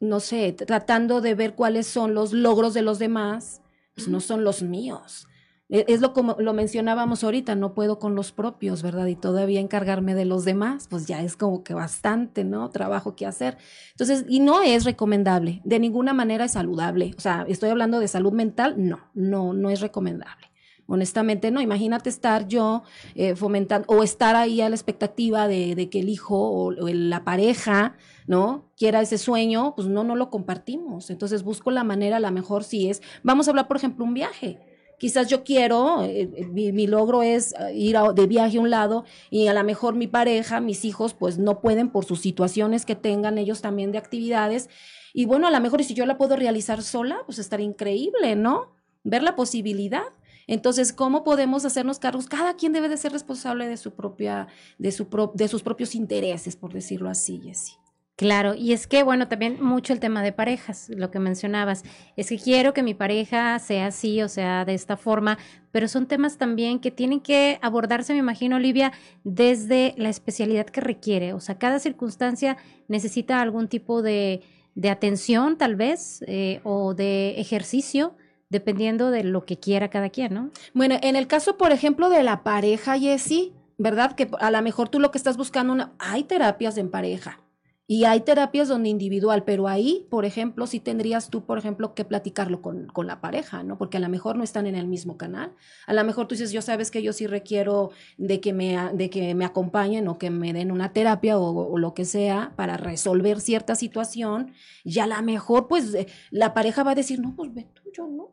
[0.05, 3.63] no sé, tratando de ver cuáles son los logros de los demás,
[3.95, 5.27] pues no son los míos.
[5.69, 9.07] E, es lo como lo mencionábamos ahorita, no puedo con los propios, ¿verdad?
[9.07, 12.71] Y todavía encargarme de los demás, pues ya es como que bastante, ¿no?
[12.71, 13.59] Trabajo que hacer.
[13.93, 17.15] Entonces, y no es recomendable, de ninguna manera es saludable.
[17.17, 20.54] O sea, estoy hablando de salud mental, no, no, no es recomendable.
[20.87, 21.61] Honestamente, no.
[21.61, 22.83] Imagínate estar yo
[23.15, 27.97] eh, fomentando o estar ahí a la expectativa de, que el hijo o, la pareja,
[28.27, 28.71] ¿no?
[28.77, 31.11] Quiera ese sueño, pues no, no lo compartimos.
[31.11, 34.15] Entonces busco la manera, a lo mejor si es, vamos a hablar, por ejemplo, un
[34.15, 34.59] viaje.
[34.99, 39.49] Quizás yo quiero, eh, eh, mi, logro es ir de viaje a un lado y
[39.49, 43.39] a lo mejor mi pareja, mis hijos, pues no pueden por sus situaciones que tengan
[43.39, 44.69] ellos también de actividades.
[45.13, 48.75] Y bueno, a lo mejor si yo la puedo realizar sola, pues estaría increíble, ¿no?
[49.03, 50.05] Ver la posibilidad.
[50.47, 52.27] Entonces, ¿cómo podemos hacernos cargos?
[52.27, 56.57] Cada quien debe de ser responsable de su propia, de, su de sus propios intereses,
[56.57, 57.79] por decirlo así, Jessie.
[58.17, 61.83] Claro, y es que, bueno, también mucho el tema de parejas, lo que mencionabas,
[62.17, 65.37] es que quiero que mi pareja sea así, o sea, de esta forma,
[65.73, 68.93] pero son temas también que tienen que abordarse, me imagino, Olivia,
[69.25, 74.43] desde la especialidad que requiere, o sea, cada circunstancia necesita algún tipo de,
[74.77, 78.15] de atención, tal vez, eh, o de ejercicio,
[78.55, 80.51] dependiendo de lo que quiera cada quien, ¿no?
[80.75, 84.13] Bueno, en el caso, por ejemplo, de la pareja, Jessie, ¿verdad?
[84.13, 85.93] Que a lo mejor tú lo que estás buscando, una...
[85.99, 87.41] hay terapias en pareja.
[87.87, 92.07] Y hay terapias donde individual, pero ahí, por ejemplo, sí tendrías tú, por ejemplo, que
[92.07, 93.77] platicarlo con, con, la pareja, ¿no?
[93.77, 95.53] Porque a lo mejor no están en el mismo canal.
[95.87, 99.11] A lo mejor tú dices, yo sabes que yo sí requiero de que me, de
[99.11, 103.41] que me acompañen o que me den una terapia o, lo que sea para resolver
[103.41, 104.53] cierta situación.
[104.85, 107.83] Y a lo mejor, pues, eh, la pareja va a decir, no, pues ve tú,
[107.93, 108.31] yo no.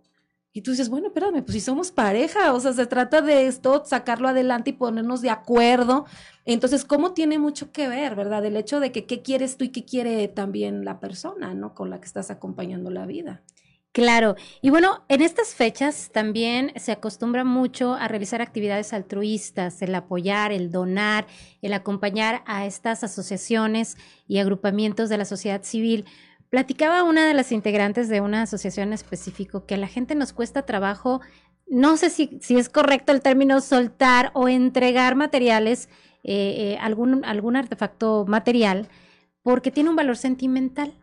[0.53, 3.83] Y tú dices, bueno, espérame, pues si somos pareja, o sea, se trata de esto,
[3.85, 6.05] sacarlo adelante y ponernos de acuerdo.
[6.43, 8.43] Entonces, ¿cómo tiene mucho que ver, verdad?
[8.45, 11.73] El hecho de que qué quieres tú y qué quiere también la persona, ¿no?
[11.73, 13.41] Con la que estás acompañando la vida.
[13.93, 19.93] Claro, y bueno, en estas fechas también se acostumbra mucho a realizar actividades altruistas, el
[19.93, 21.27] apoyar, el donar,
[21.61, 23.97] el acompañar a estas asociaciones
[24.29, 26.05] y agrupamientos de la sociedad civil
[26.51, 30.63] Platicaba una de las integrantes de una asociación específico que a la gente nos cuesta
[30.63, 31.21] trabajo,
[31.65, 35.87] no sé si, si es correcto el término soltar o entregar materiales,
[36.25, 38.89] eh, eh, algún, algún artefacto material,
[39.43, 40.93] porque tiene un valor sentimental.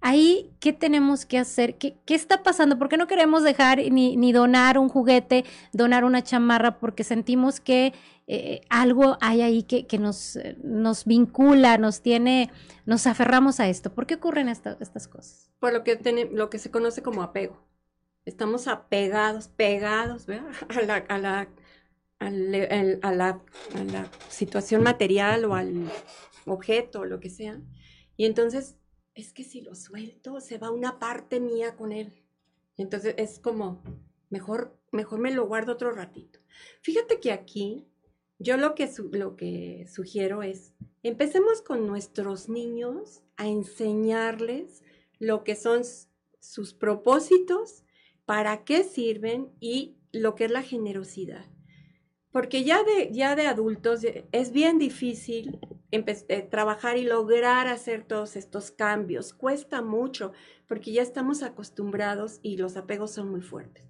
[0.00, 1.78] Ahí, ¿qué tenemos que hacer?
[1.78, 2.78] ¿Qué, qué está pasando?
[2.78, 6.78] ¿Por qué no queremos dejar ni, ni, donar un juguete, donar una chamarra?
[6.78, 7.92] Porque sentimos que
[8.28, 12.50] eh, algo hay ahí que, que nos, nos vincula, nos tiene,
[12.84, 13.92] nos aferramos a esto.
[13.92, 15.50] ¿Por qué ocurren estas cosas?
[15.58, 15.98] Por lo que,
[16.32, 17.64] lo que se conoce como apego.
[18.24, 21.48] Estamos apegados, pegados la, a, la,
[22.18, 23.42] a, la,
[23.74, 25.90] a la situación material o al
[26.44, 27.60] objeto o lo que sea.
[28.16, 28.76] Y entonces,
[29.16, 32.12] es que si lo suelto, se va una parte mía con él.
[32.76, 33.82] entonces es como,
[34.28, 36.38] mejor, mejor me lo guardo otro ratito.
[36.82, 37.86] Fíjate que aquí
[38.38, 44.82] yo lo que, lo que sugiero es, empecemos con nuestros niños a enseñarles
[45.18, 45.82] lo que son
[46.38, 47.82] sus propósitos,
[48.26, 51.46] para qué sirven y lo que es la generosidad.
[52.32, 54.00] Porque ya de, ya de adultos
[54.32, 55.58] es bien difícil
[56.50, 59.32] trabajar y lograr hacer todos estos cambios.
[59.32, 60.32] Cuesta mucho
[60.66, 63.84] porque ya estamos acostumbrados y los apegos son muy fuertes.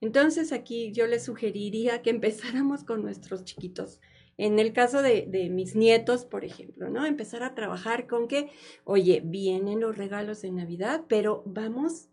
[0.00, 4.00] Entonces aquí yo les sugeriría que empezáramos con nuestros chiquitos.
[4.36, 7.06] En el caso de, mis nietos, por ejemplo, ¿no?
[7.06, 8.50] Empezar a trabajar con que,
[8.82, 12.08] oye, vienen los regalos de Navidad, pero vamos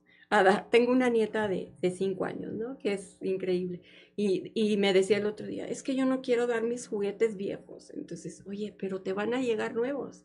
[0.69, 2.77] tengo una nieta de, cinco años, ¿no?
[2.77, 3.81] Que es increíble.
[4.15, 7.35] Y, y, me decía el otro día, es que yo no quiero dar mis juguetes
[7.35, 7.91] viejos.
[7.91, 10.23] Entonces, oye, pero te van a llegar nuevos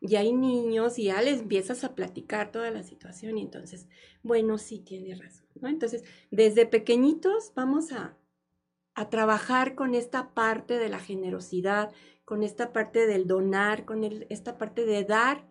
[0.00, 3.88] y hay niños y ya les empiezas a platicar toda la situación y entonces,
[4.22, 5.68] bueno, sí tiene razón, ¿no?
[5.68, 8.16] Entonces, desde pequeñitos vamos a,
[8.94, 11.92] a trabajar con esta parte de la generosidad,
[12.24, 15.46] con esta parte del donar, con esta parte de dar.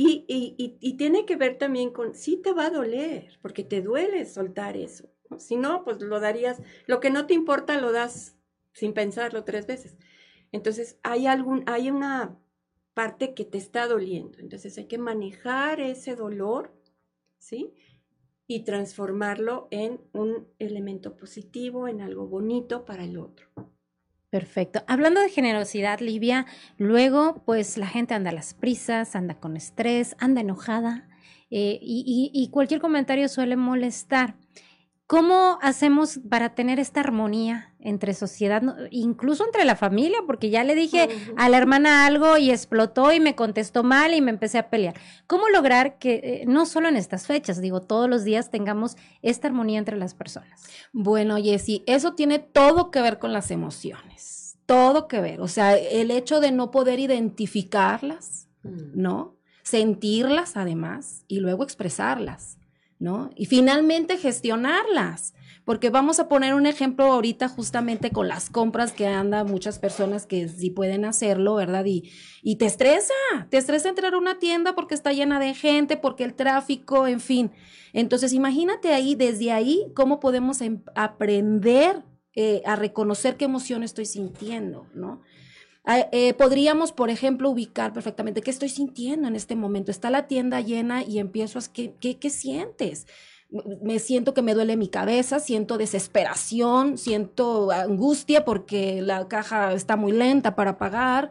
[0.00, 4.76] Y, tiene que ver también con, sí te va a doler, porque te duele soltar
[4.76, 5.08] eso.
[5.38, 8.36] Si no, pues lo darías, lo que no te importa lo das
[8.72, 9.96] sin pensarlo tres veces.
[10.52, 12.38] Entonces, hay, algún, hay una
[12.94, 14.38] parte que te está doliendo.
[14.38, 16.72] Entonces hay que manejar ese dolor,
[17.38, 17.74] ¿sí?
[18.46, 23.48] Y transformarlo en un elemento positivo, en algo bonito para el otro.
[24.30, 24.82] Perfecto.
[24.86, 26.44] Hablando de generosidad, Livia,
[26.76, 31.08] luego pues la gente anda a las prisas, anda con estrés, anda enojada
[31.50, 34.34] eh, y, y cualquier comentario suele molestar.
[35.08, 40.18] ¿Cómo hacemos para tener esta armonía entre sociedad, incluso entre la familia?
[40.26, 44.20] Porque ya le dije a la hermana algo y explotó y me contestó mal y
[44.20, 44.96] me empecé a pelear.
[45.26, 49.48] ¿Cómo lograr que eh, no solo en estas fechas, digo, todos los días tengamos esta
[49.48, 50.62] armonía entre las personas?
[50.92, 55.40] Bueno, Jessy, eso tiene todo que ver con las emociones, todo que ver.
[55.40, 58.90] O sea, el hecho de no poder identificarlas, mm.
[59.00, 59.38] ¿no?
[59.62, 62.58] Sentirlas además y luego expresarlas.
[62.98, 63.30] ¿No?
[63.36, 65.34] Y finalmente gestionarlas,
[65.64, 70.26] porque vamos a poner un ejemplo ahorita justamente con las compras que andan muchas personas
[70.26, 71.84] que sí pueden hacerlo, ¿verdad?
[71.84, 72.10] Y,
[72.42, 73.12] y te estresa,
[73.50, 77.20] te estresa entrar a una tienda porque está llena de gente, porque el tráfico, en
[77.20, 77.52] fin.
[77.92, 82.02] Entonces, imagínate ahí, desde ahí, cómo podemos em, aprender
[82.34, 85.22] eh, a reconocer qué emoción estoy sintiendo, ¿no?
[85.90, 89.90] Ah, eh, podríamos, por ejemplo, ubicar perfectamente qué estoy sintiendo en este momento.
[89.90, 91.62] Está la tienda llena y empiezo a...
[91.72, 93.06] ¿Qué, qué, qué sientes?
[93.82, 99.96] me siento que me duele mi cabeza, siento desesperación, siento angustia porque la caja está
[99.96, 101.30] muy lenta para pagar.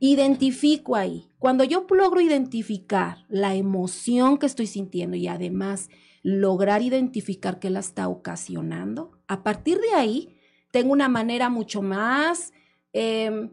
[0.00, 1.28] Identifico ahí.
[1.38, 5.90] Cuando yo logro identificar la emoción que estoy sintiendo y además
[6.22, 10.38] lograr identificar qué la está ocasionando, a partir de ahí
[10.70, 12.54] tengo una manera mucho más
[12.94, 13.50] em,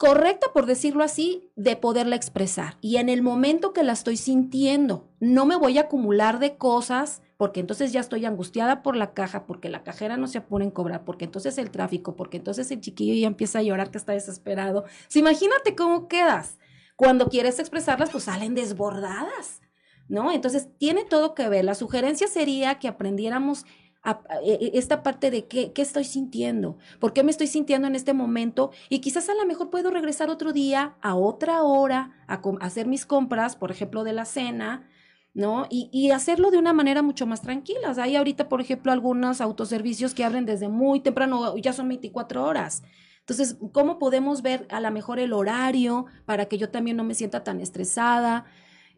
[0.00, 2.78] correcta, por decirlo así, de poderla expresar.
[2.80, 7.20] Y en el momento que la estoy sintiendo, no me voy a acumular de cosas,
[7.36, 10.70] porque entonces ya estoy angustiada por la caja, porque la cajera no se apura en
[10.70, 14.14] cobrar, porque entonces el tráfico, porque entonces el chiquillo ya empieza a llorar que está
[14.14, 14.86] desesperado.
[15.12, 16.56] imagínate cómo quedas.
[16.96, 19.60] Cuando quieres expresarlas, pues salen desbordadas,
[20.08, 20.32] ¿no?
[20.32, 21.66] Entonces tiene todo que ver.
[21.66, 23.66] La sugerencia sería que aprendiéramos
[24.04, 27.94] e, e, esta parte de qué, qué, estoy sintiendo, por qué me estoy sintiendo en
[27.94, 32.40] este momento y quizás a lo mejor puedo regresar otro día a otra hora a,
[32.60, 34.88] hacer mis compras, por ejemplo, de la cena,
[35.34, 35.66] ¿no?
[35.68, 37.94] Y, y, hacerlo de una manera mucho más tranquila.
[37.98, 42.82] hay ahorita, por ejemplo, algunos autoservicios que abren desde muy temprano, ya son 24 horas.
[43.20, 47.14] Entonces, ¿cómo podemos ver a lo mejor el horario para que yo también no me
[47.14, 48.46] sienta tan estresada?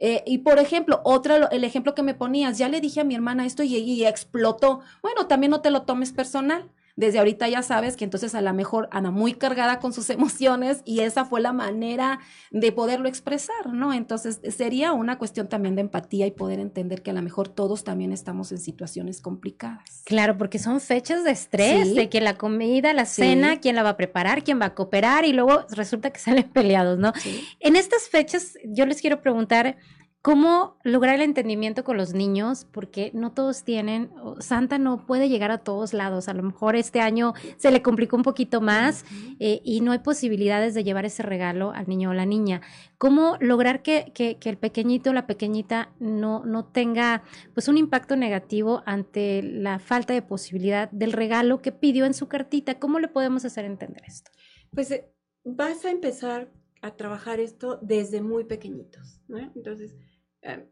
[0.04, 3.14] Eh, y por ejemplo, otra, el ejemplo que me ponías, ya le dije a mi
[3.14, 4.80] hermana esto y, y explotó.
[5.00, 8.52] Bueno, también no te lo tomes personal desde ahorita ya sabes que entonces a lo
[8.52, 13.72] mejor anda muy cargada con sus emociones y esa fue la manera de poderlo expresar,
[13.72, 13.92] ¿no?
[13.92, 17.84] Entonces sería una cuestión también de empatía y poder entender que a lo mejor todos
[17.84, 20.02] también estamos en situaciones complicadas.
[20.04, 23.90] Claro, porque son fechas de estrés, de que la comida, la cena, quién la va
[23.90, 27.12] a preparar, quién va a cooperar y luego resulta que salen peleados, ¿no?
[27.60, 29.76] En estas fechas yo les quiero preguntar,
[30.22, 32.64] ¿Cómo lograr el entendimiento con los niños?
[32.70, 36.28] Porque no todos tienen, Santa no puede llegar a todos lados.
[36.28, 39.04] A lo mejor este año se le complicó un poquito más
[39.40, 42.60] eh, y no hay posibilidades de llevar ese regalo al niño o la niña.
[42.98, 48.14] ¿Cómo lograr que, que, el pequeñito o la pequeñita no, no tenga pues un impacto
[48.14, 52.78] negativo ante la falta de posibilidad del regalo que pidió en su cartita?
[52.78, 54.30] ¿Cómo le podemos hacer entender esto?
[54.70, 56.48] Pues eh, vas a empezar
[56.80, 59.20] a trabajar esto desde muy pequeñitos.
[59.26, 59.38] ¿no?
[59.38, 59.96] Entonces,
[60.42, 60.68] eh,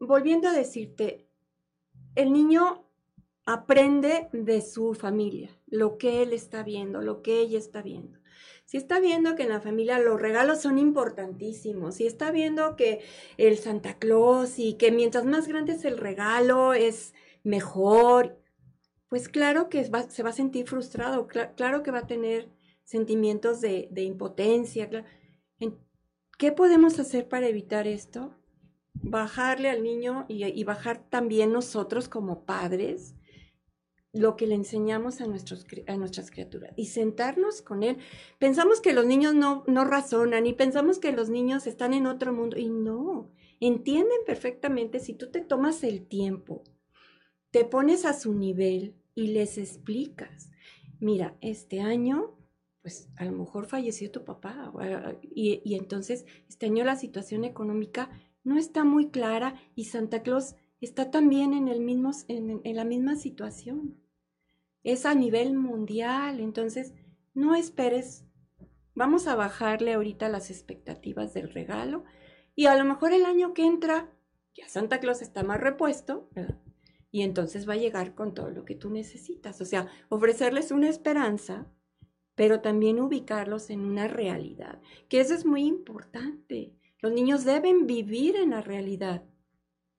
[0.00, 1.28] volviendo a decirte,
[2.14, 2.86] el niño
[3.44, 8.18] aprende de su familia, lo que él está viendo, lo que ella está viendo.
[8.64, 13.00] Si está viendo que en la familia los regalos son importantísimos, si está viendo que
[13.36, 18.38] el Santa Claus y que mientras más grande es el regalo es mejor,
[19.08, 22.48] pues claro que se va a sentir frustrado, claro que va a tener
[22.84, 24.88] sentimientos de, impotencia.
[26.38, 28.34] ¿Qué podemos hacer para evitar esto?
[29.02, 33.14] Bajarle al niño y, bajar también nosotros como padres
[34.12, 37.96] lo que le enseñamos a, nuestros, a nuestras criaturas y sentarnos con él.
[38.38, 42.32] Pensamos que los niños no, no razonan y pensamos que los niños están en otro
[42.32, 46.62] mundo y no, entienden perfectamente si tú te tomas el tiempo,
[47.50, 50.50] te pones a su nivel y les explicas,
[51.00, 52.36] mira, este año
[52.82, 54.72] pues a lo mejor falleció tu papá
[55.22, 58.10] y, y entonces este año la situación económica
[58.44, 63.16] no está muy clara y Santa Claus está también en, el mismo, en, la misma
[63.16, 64.00] situación.
[64.82, 66.92] Es a nivel mundial, entonces
[67.34, 68.26] no esperes.
[68.94, 72.04] Vamos a bajarle ahorita las expectativas del regalo
[72.54, 74.10] y a lo mejor el año que entra
[74.54, 76.28] ya Santa Claus está más repuesto
[77.10, 79.60] y entonces va a llegar con todo lo que tú necesitas.
[79.60, 81.66] O sea, ofrecerles una esperanza,
[82.34, 86.74] pero también ubicarlos en una realidad, que eso es muy importante.
[87.02, 89.24] Los niños deben vivir en la realidad,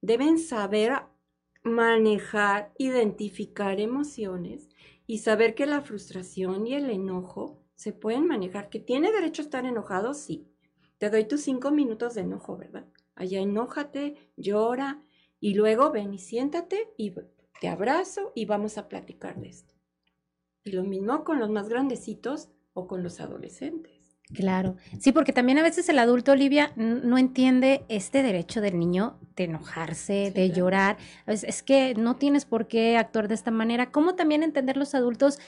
[0.02, 0.94] deben saber
[1.62, 4.70] manejar, identificar emociones
[5.06, 9.46] y saber que la frustración y el enojo se pueden manejar, que tiene derecho a
[9.46, 10.48] estar enojado, sí.
[10.98, 12.88] Te doy tus cinco minutos de enojo, ¿verdad?
[13.16, 15.04] Allá enójate, llora
[15.42, 17.14] y luego ven y siéntate y
[17.60, 19.74] te abrazo y vamos a platicar de esto.
[20.64, 24.03] Y lo mismo con los más grandecitos o con los adolescentes.
[24.34, 29.18] Claro, sí, porque también a veces el adulto, Olivia, no entiende este derecho del niño
[29.36, 30.98] de enojarse, de llorar.
[31.28, 33.92] Es, es, que no tienes por qué actuar de esta manera.
[33.92, 35.40] ¿Cómo también entender los adultos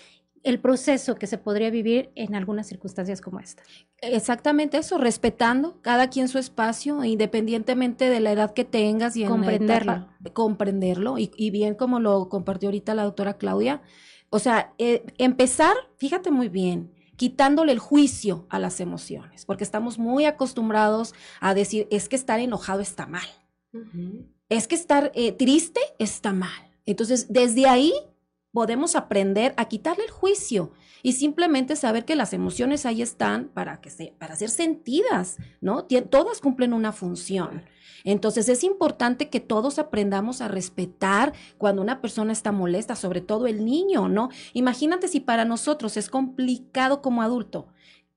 [0.46, 3.64] el proceso que se podría vivir en algunas circunstancias como esta?
[4.02, 9.30] Exactamente eso, respetando cada quien su espacio, independientemente de la edad que tengas y en
[9.30, 9.94] comprenderlo.
[9.94, 11.18] Etapa, comprenderlo.
[11.18, 13.82] Y, y, bien como lo compartió ahorita la doctora Claudia,
[14.30, 19.98] o sea, eh, empezar, fíjate muy bien, quitándole el juicio a las emociones, porque estamos
[19.98, 23.28] muy acostumbrados a decir, es que estar enojado está mal,
[23.74, 24.26] uh -huh.
[24.50, 26.72] es que estar eh, triste está mal.
[26.86, 27.94] Entonces, desde ahí
[28.52, 30.72] podemos aprender a quitarle el juicio
[31.04, 35.86] y simplemente saber que las emociones ahí están para, que se, para ser sentidas, ¿no?
[36.10, 37.64] Todas cumplen una función.
[38.04, 43.48] Entonces es importante que todos aprendamos a respetar cuando una persona está molesta, sobre todo
[43.48, 44.30] el niño, ¿no?
[44.54, 47.68] Imagínate si para nosotros es complicado como adulto.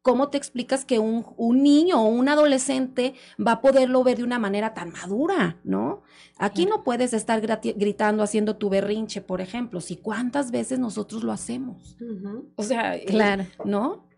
[0.09, 4.25] ¿Cómo te explicas que un, un, niño o un adolescente va a poderlo ver de
[4.25, 6.03] una manera tan madura, no?
[6.39, 11.31] Aquí no puedes estar gritando haciendo tu berrinche, por ejemplo, si cuántas veces nosotros lo
[11.31, 11.95] hacemos.
[12.01, 12.45] Uh -huh.
[12.57, 13.45] O sea, claro.
[13.67, 14.09] ¿no?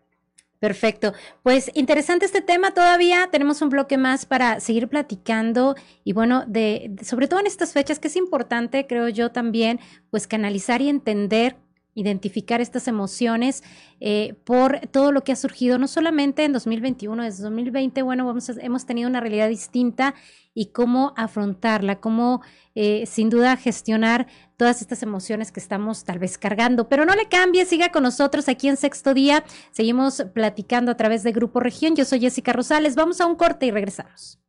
[0.59, 1.11] Perfecto.
[1.43, 3.27] Pues interesante este tema todavía.
[3.29, 5.75] Tenemos un bloque más para seguir platicando
[6.05, 9.81] y bueno, de, de, sobre todo en estas fechas que es importante, creo yo también,
[10.09, 11.57] pues canalizar y entender
[11.93, 13.63] identificar estas emociones
[13.99, 18.49] eh, por todo lo que ha surgido, no solamente en 2021, desde 2020, bueno, vamos
[18.49, 20.15] a, hemos tenido una realidad distinta
[20.53, 22.41] y cómo afrontarla, cómo
[22.75, 24.27] eh, sin duda gestionar
[24.57, 26.89] todas estas emociones que estamos tal vez cargando.
[26.89, 29.43] Pero no le cambie, siga con nosotros aquí en Sexto Día.
[29.71, 31.95] Seguimos platicando a través de Grupo Región.
[31.95, 32.95] Yo soy Jessica Rosales.
[32.95, 34.39] Vamos a un corte y regresamos.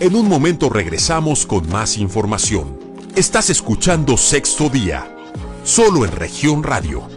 [0.00, 2.77] En un momento regresamos con más información.
[3.18, 5.04] Estás escuchando Sexto Día,
[5.64, 7.08] solo en región radio.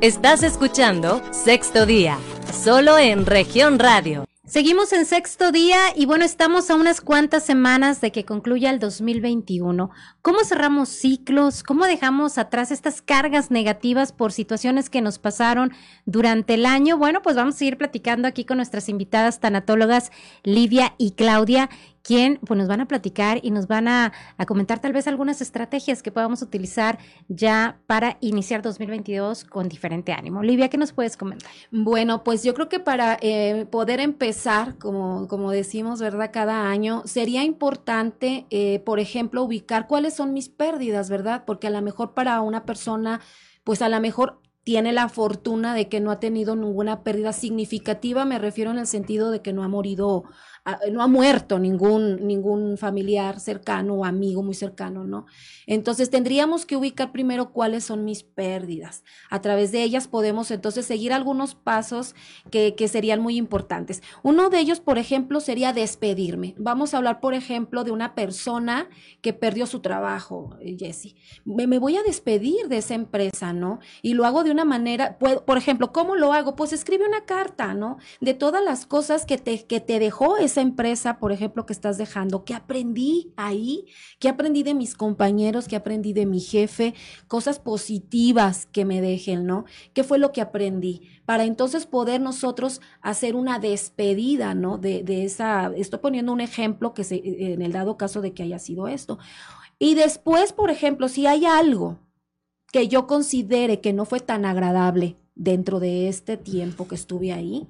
[0.00, 2.16] Estás escuchando Sexto Día,
[2.50, 4.24] solo en región radio.
[4.46, 8.78] Seguimos en sexto día y bueno, estamos a unas cuantas semanas de que concluya el
[8.78, 9.90] 2021.
[10.22, 11.62] ¿Cómo cerramos ciclos?
[11.62, 15.72] ¿Cómo dejamos atrás estas cargas negativas por situaciones que nos pasaron
[16.04, 16.98] durante el año?
[16.98, 21.70] Bueno, pues vamos a seguir platicando aquí con nuestras invitadas tanatólogas Livia y Claudia
[22.04, 25.40] quien pues nos van a platicar y nos van a, a, comentar tal vez algunas
[25.40, 26.98] estrategias que podamos utilizar
[27.28, 30.40] ya para iniciar 2022 con diferente ánimo.
[30.40, 31.50] Olivia, ¿qué nos puedes comentar?
[31.70, 36.30] Bueno, pues yo creo que para eh, poder empezar, como, como decimos, ¿verdad?
[36.30, 41.44] Cada año, sería importante, eh, por ejemplo, ubicar cuáles son mis pérdidas, ¿verdad?
[41.46, 43.22] Porque a lo mejor para una persona,
[43.64, 48.24] pues a lo mejor tiene la fortuna de que no ha tenido ninguna pérdida significativa,
[48.24, 50.24] me refiero en el sentido de que no ha morido
[50.90, 55.26] no ha muerto ningún, ningún familiar cercano o amigo muy cercano, ¿no?
[55.66, 59.04] Entonces tendríamos que ubicar primero cuáles son mis pérdidas.
[59.30, 62.14] A través de ellas podemos entonces seguir algunos pasos
[62.50, 64.02] que, que serían muy importantes.
[64.22, 66.54] Uno de ellos, por ejemplo, sería despedirme.
[66.58, 68.88] Vamos a hablar, por ejemplo, de una persona
[69.20, 71.16] que perdió su trabajo, Jessie.
[71.44, 73.80] Me, me voy a despedir de esa empresa, ¿no?
[74.00, 76.56] Y lo hago de una manera, por ejemplo, ¿cómo lo hago?
[76.56, 77.98] Pues escribe una carta, ¿no?
[78.20, 82.44] De todas las cosas que te, que te dejó empresa, por ejemplo, que estás dejando,
[82.44, 83.86] ¿qué aprendí ahí?
[84.18, 85.68] ¿Qué aprendí de mis compañeros?
[85.68, 86.94] ¿Qué aprendí de mi jefe?
[87.28, 89.64] Cosas positivas que me dejen, ¿no?
[89.92, 91.08] ¿Qué fue lo que aprendí?
[91.26, 94.78] Para entonces poder nosotros hacer una despedida, ¿no?
[94.78, 98.42] De, de esa, estoy poniendo un ejemplo que se, en el dado caso de que
[98.42, 99.18] haya sido esto.
[99.78, 101.98] Y después, por ejemplo, si hay algo
[102.72, 107.68] que yo considere que no fue tan agradable dentro de este tiempo que estuve ahí,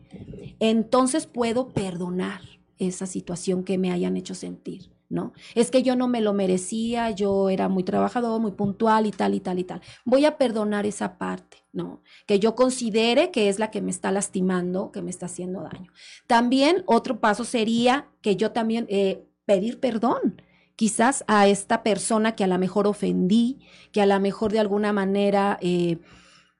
[0.60, 2.40] entonces puedo perdonar
[2.78, 5.32] esa situación que me hayan hecho sentir, ¿no?
[5.54, 9.34] Es que yo no me lo merecía, yo era muy trabajador, muy puntual y tal
[9.34, 9.80] y tal y tal.
[10.04, 12.02] Voy a perdonar esa parte, ¿no?
[12.26, 15.92] Que yo considere que es la que me está lastimando, que me está haciendo daño.
[16.26, 20.42] También otro paso sería que yo también eh, pedir perdón
[20.76, 23.60] quizás a esta persona que a lo mejor ofendí,
[23.92, 25.98] que a lo mejor de alguna manera eh,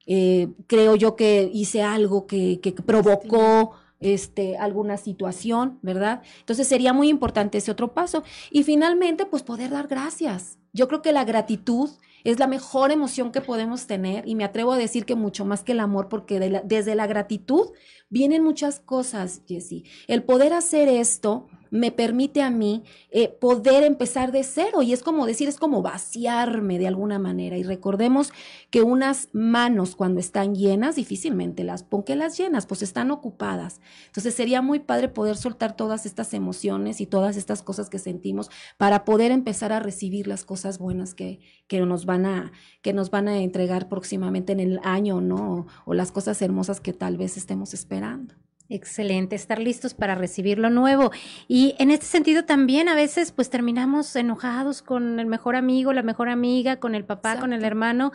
[0.06, 6.22] eh, creo yo que hice algo que, que provocó este, alguna situación, ¿verdad?
[6.40, 8.22] Entonces sería muy importante ese otro paso.
[8.50, 10.58] Y finalmente, pues poder dar gracias.
[10.72, 11.90] Yo creo que la gratitud
[12.24, 15.62] es la mejor emoción que podemos tener y me atrevo a decir que mucho más
[15.62, 17.72] que el amor, porque desde la gratitud
[18.08, 19.84] vienen muchas cosas, Jessie.
[20.08, 24.82] El poder hacer esto me permite a mí eh, poder empezar de cero.
[24.82, 27.56] Y es como decir, es como vaciarme de alguna manera.
[27.56, 28.32] Y recordemos
[28.70, 33.80] que unas manos cuando están llenas, difícilmente las pon que las llenas, pues están ocupadas.
[34.06, 38.50] Entonces sería muy padre poder soltar todas estas emociones y todas estas cosas que sentimos
[38.76, 42.52] para poder empezar a recibir las cosas buenas que, que nos van a,
[42.82, 45.66] que nos van a entregar próximamente en el año, ¿no?
[45.86, 48.36] o las cosas hermosas que tal vez estemos esperando.
[48.74, 51.12] Excelente, estar listos para recibir lo nuevo.
[51.46, 56.02] Y en este sentido también a veces pues terminamos enojados con el mejor amigo, la
[56.02, 58.10] mejor amiga, con el papá, con el hermano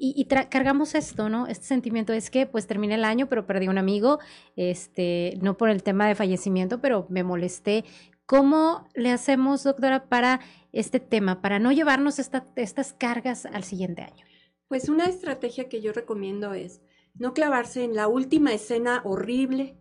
[0.00, 1.46] y, cargamos esto, ¿no?
[1.46, 4.18] Este sentimiento es que pues terminé el año pero perdí un amigo,
[4.56, 7.84] este, no por el tema de fallecimiento, pero me molesté.
[8.26, 10.40] ¿Cómo le hacemos, doctora, para
[10.72, 14.24] este tema, para no llevarnos estas cargas al siguiente año?
[14.66, 16.80] Pues una estrategia que yo recomiendo es
[17.14, 19.79] no clavarse en la última escena horrible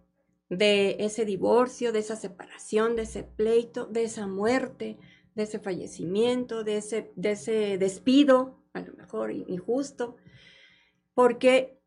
[0.49, 4.97] de ese divorcio, de esa separación, de ese pleito, de esa muerte,
[5.35, 10.17] de ese fallecimiento, de ese, de ese despido, a lo mejor injusto,
[11.13, 11.79] porque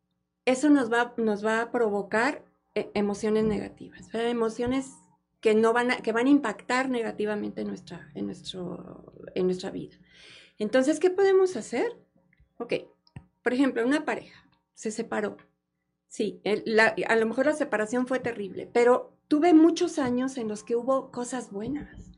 [0.44, 2.44] eso nos va, nos va a provocar
[2.74, 4.92] eh, emociones negativas, emociones
[5.40, 9.70] que, no van a, que van a impactar negativamente en nuestra, en, nuestro, en nuestra
[9.70, 9.96] vida.
[10.58, 11.96] Entonces, ¿qué podemos hacer?
[12.58, 12.74] Ok,
[13.42, 15.36] por ejemplo, una pareja se separó.
[16.12, 16.42] Sí,
[17.08, 21.10] a lo mejor la separación fue terrible, pero tuve muchos años en los que hubo
[21.10, 22.10] cosas buenas.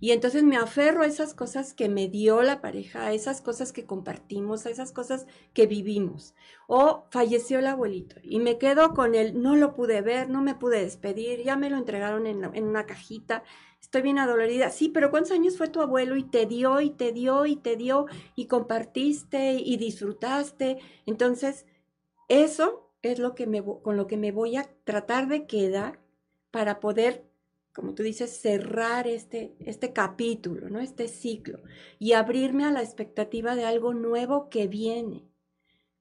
[0.00, 3.72] Y entonces me aferro a esas cosas que me dio la pareja, a esas cosas
[3.72, 6.34] que compartimos, a esas cosas que vivimos.
[6.66, 10.54] O falleció el abuelito y me quedo con él, no lo pude ver, no me
[10.54, 13.44] pude despedir, ya me lo entregaron en, en una cajita,
[13.80, 14.68] estoy bien adolorida.
[14.68, 17.76] Sí, pero ¿cuántos años fue tu abuelo y te dio y te dio y te
[17.76, 20.80] dio y compartiste y disfrutaste?
[21.06, 21.64] Entonces,
[22.28, 26.00] eso es lo que me, con lo que me voy a tratar de quedar
[26.50, 27.24] para poder,
[27.72, 30.80] como tú dices, cerrar este, este capítulo, ¿no?
[30.80, 31.62] Este ciclo
[31.98, 35.24] y abrirme a la expectativa de algo nuevo que viene.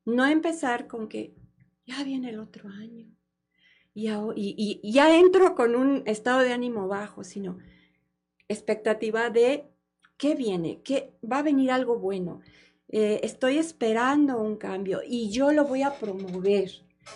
[0.06, 1.36] No empezar con que
[1.86, 3.18] ya viene el otro año
[4.36, 7.58] y, ya entro con un estado de ánimo bajo, sino
[8.48, 9.66] expectativa de
[10.18, 12.42] qué viene, que va a venir algo bueno.
[12.90, 16.70] Eh, estoy esperando un cambio y yo lo voy a promover.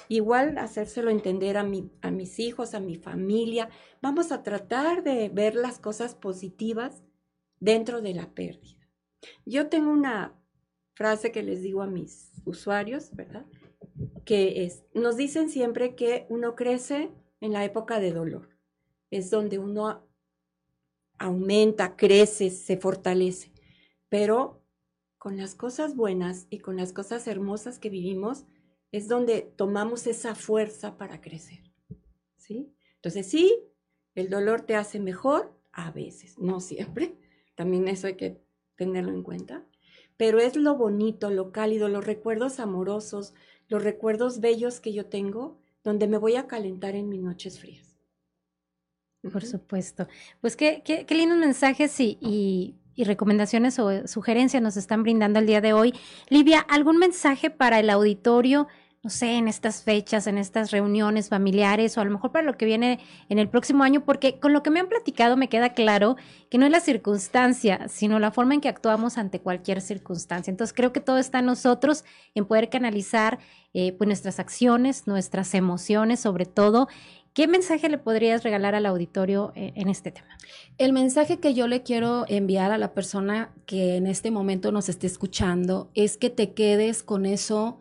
[0.08, 3.70] Igual hacérselo entender a, mi, a mis hijos, a mi familia.
[4.02, 7.04] Vamos a tratar de ver las cosas positivas
[7.60, 8.90] dentro de la pérdida.
[9.46, 10.38] Yo tengo una
[10.94, 13.46] frase que les digo a mis usuarios, ¿verdad?
[14.26, 18.50] Que es, nos dicen siempre que uno crece en la época de dolor.
[19.10, 20.08] Es donde uno
[21.18, 23.52] aumenta, crece, se fortalece.
[24.10, 24.64] Pero
[25.18, 28.46] con las cosas buenas y con las cosas hermosas que vivimos
[28.92, 31.64] es donde tomamos esa fuerza para crecer.
[32.38, 32.74] ¿Sí?
[32.96, 33.58] Entonces sí,
[34.16, 37.16] el dolor te hace mejor a veces, no siempre.
[37.56, 38.42] También eso hay que
[38.76, 39.66] tenerlo en cuenta.
[40.18, 43.34] Pero es lo bonito, lo cálido, los recuerdos amorosos,
[43.68, 47.98] los recuerdos bellos que yo tengo, donde me voy a calentar en mis noches frías.
[49.32, 50.08] Por supuesto.
[50.42, 55.40] Pues qué, qué, qué lindos mensajes y, y, y, recomendaciones o sugerencias nos están brindando
[55.40, 55.94] el día de hoy.
[56.30, 58.68] Livia, ¿algún mensaje para el auditorio?
[59.04, 62.56] No sé, en estas fechas, en estas reuniones familiares o a lo mejor para lo
[62.56, 63.00] que viene
[63.30, 66.18] en el próximo año, porque con lo que me han platicado me queda claro
[66.52, 70.52] que no es la circunstancia, sino la forma en que actuamos ante cualquier circunstancia.
[70.52, 73.40] Entonces creo que todo está en nosotros, en poder canalizar
[73.74, 76.88] eh, pues nuestras acciones, nuestras emociones sobre todo
[77.34, 80.38] ¿Qué mensaje le podrías regalar al auditorio eh, en este tema?
[80.78, 84.90] El mensaje que yo le quiero enviar a la persona que en este momento nos
[84.90, 87.80] esté escuchando es que te quedes con eso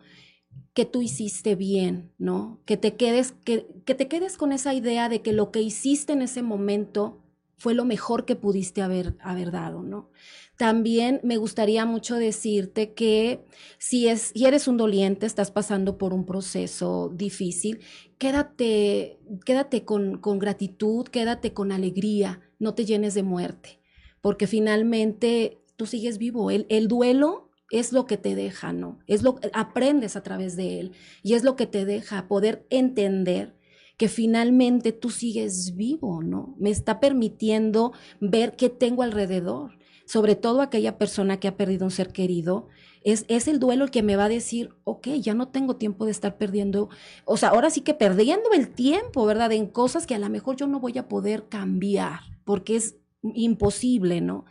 [0.73, 2.61] que tú hiciste bien, ¿no?
[2.65, 6.13] Que te quedes, que, que te quedes con esa idea de que lo que hiciste
[6.13, 7.21] en ese momento
[7.61, 10.09] fue lo mejor que pudiste haber, haber dado, ¿no?
[10.57, 13.45] También me gustaría mucho decirte que
[13.77, 17.81] si, es, si eres un doliente, estás pasando por un proceso difícil,
[18.17, 23.79] quédate, quédate con, con gratitud, quédate con alegría, no te llenes de muerte,
[24.21, 26.49] porque finalmente tú sigues vivo.
[26.49, 28.99] El, el duelo es lo que te deja, ¿no?
[29.07, 30.91] Es lo aprendes a través de él
[31.23, 33.55] y es lo que te deja poder entender
[33.97, 36.55] que finalmente tú sigues vivo, ¿no?
[36.59, 39.71] Me está permitiendo ver qué tengo alrededor
[40.11, 42.67] sobre todo aquella persona que ha perdido un ser querido,
[43.01, 46.03] es, es, el duelo el que me va a decir, ok, ya no tengo tiempo
[46.03, 46.89] de estar perdiendo,
[47.23, 49.53] o sea, ahora sí que perdiendo el tiempo, ¿verdad?
[49.53, 54.19] En cosas que a lo mejor yo no voy a poder cambiar, porque es imposible,
[54.19, 54.43] ¿no?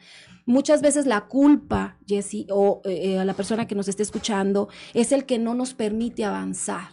[0.47, 5.13] Muchas veces la culpa, Jessie, o eh, a la persona que nos esté escuchando, es
[5.13, 6.89] el que no nos permite avanzar.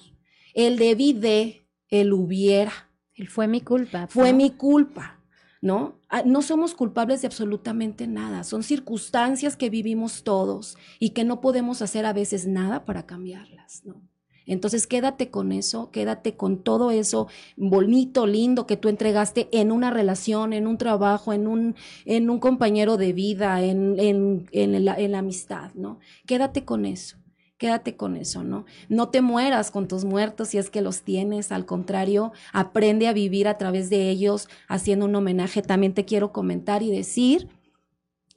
[0.53, 2.73] El debí de, el hubiera.
[3.15, 4.07] El fue mi culpa.
[4.07, 5.17] Fue mi culpa
[5.61, 5.99] ¿no?
[6.09, 11.41] Ah, no somos culpables de absolutamente nada, son circunstancias que vivimos todos y que no
[11.41, 14.01] podemos hacer a veces nada para cambiarlas, ¿no?
[14.47, 17.27] Entonces quédate con eso, quédate con todo eso
[17.57, 21.75] bonito, lindo que tú entregaste en una relación, en un trabajo, en un,
[22.05, 25.99] en un compañero de vida, en, en, en, la, amistad, ¿no?
[26.25, 27.17] Quédate con eso
[27.57, 28.65] quédate con eso, ¿no?
[28.87, 33.13] No te mueras con tus muertos si es que los tienes, al contrario, aprende a
[33.13, 35.63] vivir a través de ellos haciendo un homenaje.
[35.63, 37.49] También te quiero comentar y decir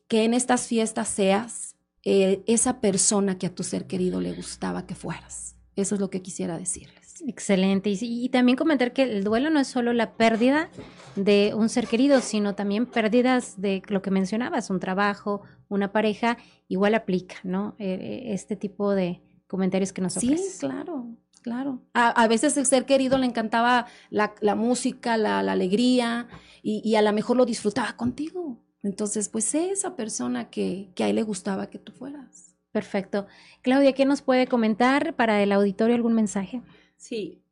[0.09, 4.87] que en estas fiestas seas eh, esa persona que a tu ser querido le gustaba
[4.87, 5.60] que fueras.
[5.81, 7.23] Eso es lo que quisiera decirles.
[7.27, 7.91] Excelente.
[7.91, 10.71] Y, y, también comentar que el duelo no es solo la pérdida
[11.17, 16.39] de un ser querido, sino también pérdidas de lo que mencionabas, un trabajo, una pareja,
[16.69, 17.75] igual aplica, ¿no?
[17.79, 20.53] Eh, eh, este tipo de comentarios que nos ofreces.
[20.53, 21.07] Sí, claro.
[21.43, 21.81] Claro.
[21.95, 26.29] A, veces el ser querido le encantaba la, música, la, alegría
[26.63, 28.59] y, y, a lo mejor lo disfrutaba contigo.
[28.83, 32.50] Entonces, pues sé esa persona que, que a él le gustaba que tú fueras.
[32.73, 33.27] Perfecto.
[33.63, 36.63] Claudia, ¿qué nos puede comentar para el auditorio algún mensaje?
[36.97, 37.43] Sí,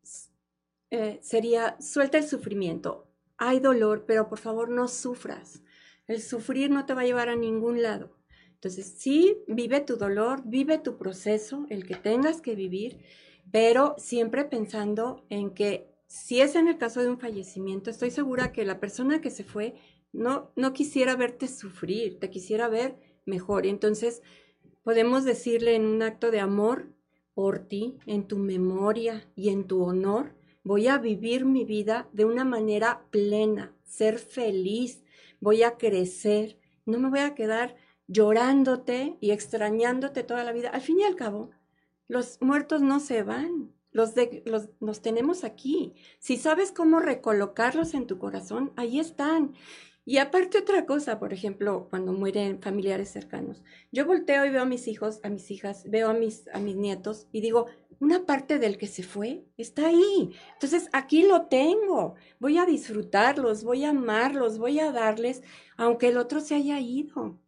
[0.91, 3.09] eh, sería suelta el sufrimiento.
[3.37, 5.63] Hay dolor, pero por favor no sufras.
[6.07, 8.17] El sufrir no te va a llevar a ningún lado.
[8.55, 12.99] Entonces, sí, vive tu dolor, vive tu proceso, el que tengas que vivir,
[13.53, 18.51] pero siempre pensando en que si es en el caso de un fallecimiento, estoy segura
[18.51, 19.75] que la persona que se fue
[20.13, 22.97] no, no quisiera verte sufrir, te quisiera ver
[23.27, 23.67] mejor.
[23.67, 24.23] Entonces
[24.89, 26.87] podemos decirle en un acto de amor,
[27.35, 30.35] por ti, en tu memoria y en tu honor,
[30.65, 35.05] voy a vivir mi vida de una manera plena, ser feliz,
[35.41, 37.77] voy a crecer, no me voy a quedar
[38.07, 40.71] llorándote y extrañándote toda la vida.
[40.71, 41.51] Al fin y al cabo,
[42.07, 45.93] los muertos no se van, los, de, los, los tenemos aquí.
[46.19, 49.53] Si sabes cómo recolocarlos en tu corazón, ahí están.
[50.09, 54.65] Y aparte otra cosa, por ejemplo, cuando mueren familiares cercanos, yo volteo y veo a
[54.65, 57.67] mis hijos, a mis hijas, veo a mis, a mis nietos y digo,
[58.01, 60.35] una parte del que se fue está ahí.
[60.55, 62.15] Entonces aquí lo tengo.
[62.41, 65.43] Voy a disfrutarlos, voy a amarlos, voy a darles,
[65.77, 67.39] aunque el otro se haya ido,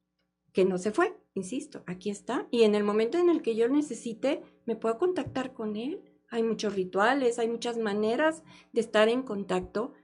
[0.53, 2.47] que no se fue, insisto, aquí está.
[2.51, 6.03] Y en el momento en el que yo necesite, me puedo contactar con él.
[6.29, 8.43] Hay muchos rituales, hay muchas maneras
[8.75, 9.95] de estar en contacto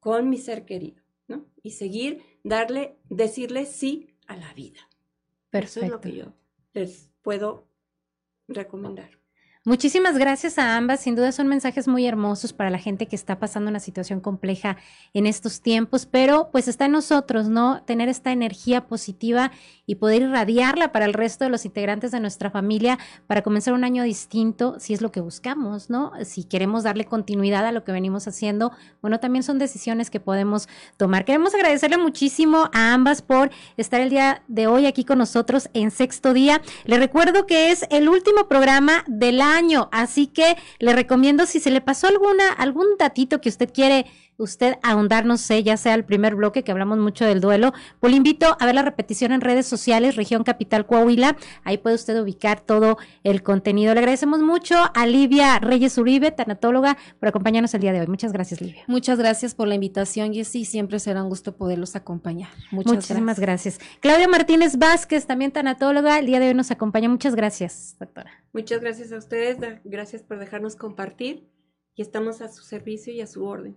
[0.00, 1.05] con mi ser querido.
[1.62, 4.80] Y seguir, darle, decirle sí a la vida.
[5.50, 5.78] Perfecto.
[5.78, 6.32] Eso es lo que yo
[6.74, 7.66] les puedo
[8.48, 9.15] recomendar.
[9.66, 11.00] Muchísimas gracias a ambas.
[11.00, 14.76] Sin duda son mensajes muy hermosos para la gente que está pasando una situación compleja
[15.12, 17.82] en estos tiempos, pero pues está en nosotros, ¿no?
[17.82, 19.50] Tener esta energía positiva
[19.84, 23.82] y poder irradiarla para el resto de los integrantes de nuestra familia para comenzar un
[23.82, 26.12] año distinto, si es lo que buscamos, ¿no?
[26.24, 28.70] Si queremos darle continuidad a lo que venimos haciendo,
[29.02, 31.24] bueno, también son decisiones que podemos tomar.
[31.24, 35.90] Queremos agradecerle muchísimo a ambas por estar el día de hoy aquí con nosotros en
[35.90, 36.62] sexto día.
[36.84, 39.88] Le recuerdo que es el último programa de la año.
[39.90, 44.06] Así que le recomiendo si se le pasó alguna, algún datito que usted quiere
[44.38, 48.10] usted ahondar, no sé, ya sea el primer bloque que hablamos mucho del duelo, pues
[48.10, 52.20] le invito a ver la repetición en redes sociales, Región Capital Coahuila, ahí puede usted
[52.20, 53.94] ubicar todo el contenido.
[53.94, 58.06] Le agradecemos mucho a Livia Reyes Uribe, tanatóloga, por acompañarnos el día de hoy.
[58.06, 58.84] Muchas gracias, Livia.
[58.86, 62.50] Muchas gracias por la invitación, Jessy, siempre será un gusto poderlos acompañar.
[62.70, 63.78] Muchas Muchísimas gracias.
[64.00, 67.08] Claudia Martínez Vázquez, también tanatóloga, el día de hoy nos acompaña.
[67.08, 68.30] Muchas gracias, doctora.
[68.52, 71.48] Muchas gracias a ustedes, gracias por dejarnos compartir
[71.94, 73.74] y estamos a su servicio y a su orden.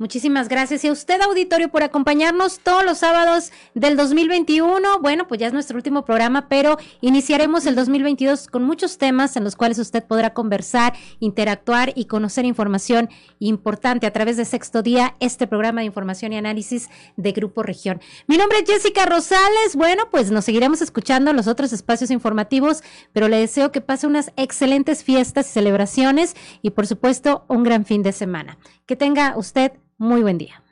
[0.00, 0.84] Muchísimas gracias.
[0.84, 5.00] Y a usted, auditorio, por acompañarnos todos los sábados del 2021.
[5.00, 9.42] Bueno, pues ya es nuestro último programa, pero iniciaremos el 2022 con muchos temas en
[9.42, 13.08] los cuales usted podrá conversar, interactuar y conocer información
[13.40, 18.00] importante a través de Sexto Día, este programa de información y análisis de Grupo Región.
[18.28, 19.74] Mi nombre es Jessica Rosales.
[19.74, 24.06] Bueno, pues nos seguiremos escuchando en los otros espacios informativos, pero le deseo que pase
[24.06, 28.58] unas excelentes fiestas y celebraciones y, por supuesto, un gran fin de semana.
[28.88, 30.62] Que tenga usted muy buen día.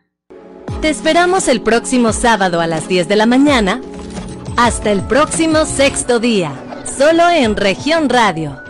[0.80, 3.82] Te esperamos el próximo sábado a las 10 de la mañana.
[4.56, 6.54] Hasta el próximo sexto día,
[6.86, 8.65] solo en región radio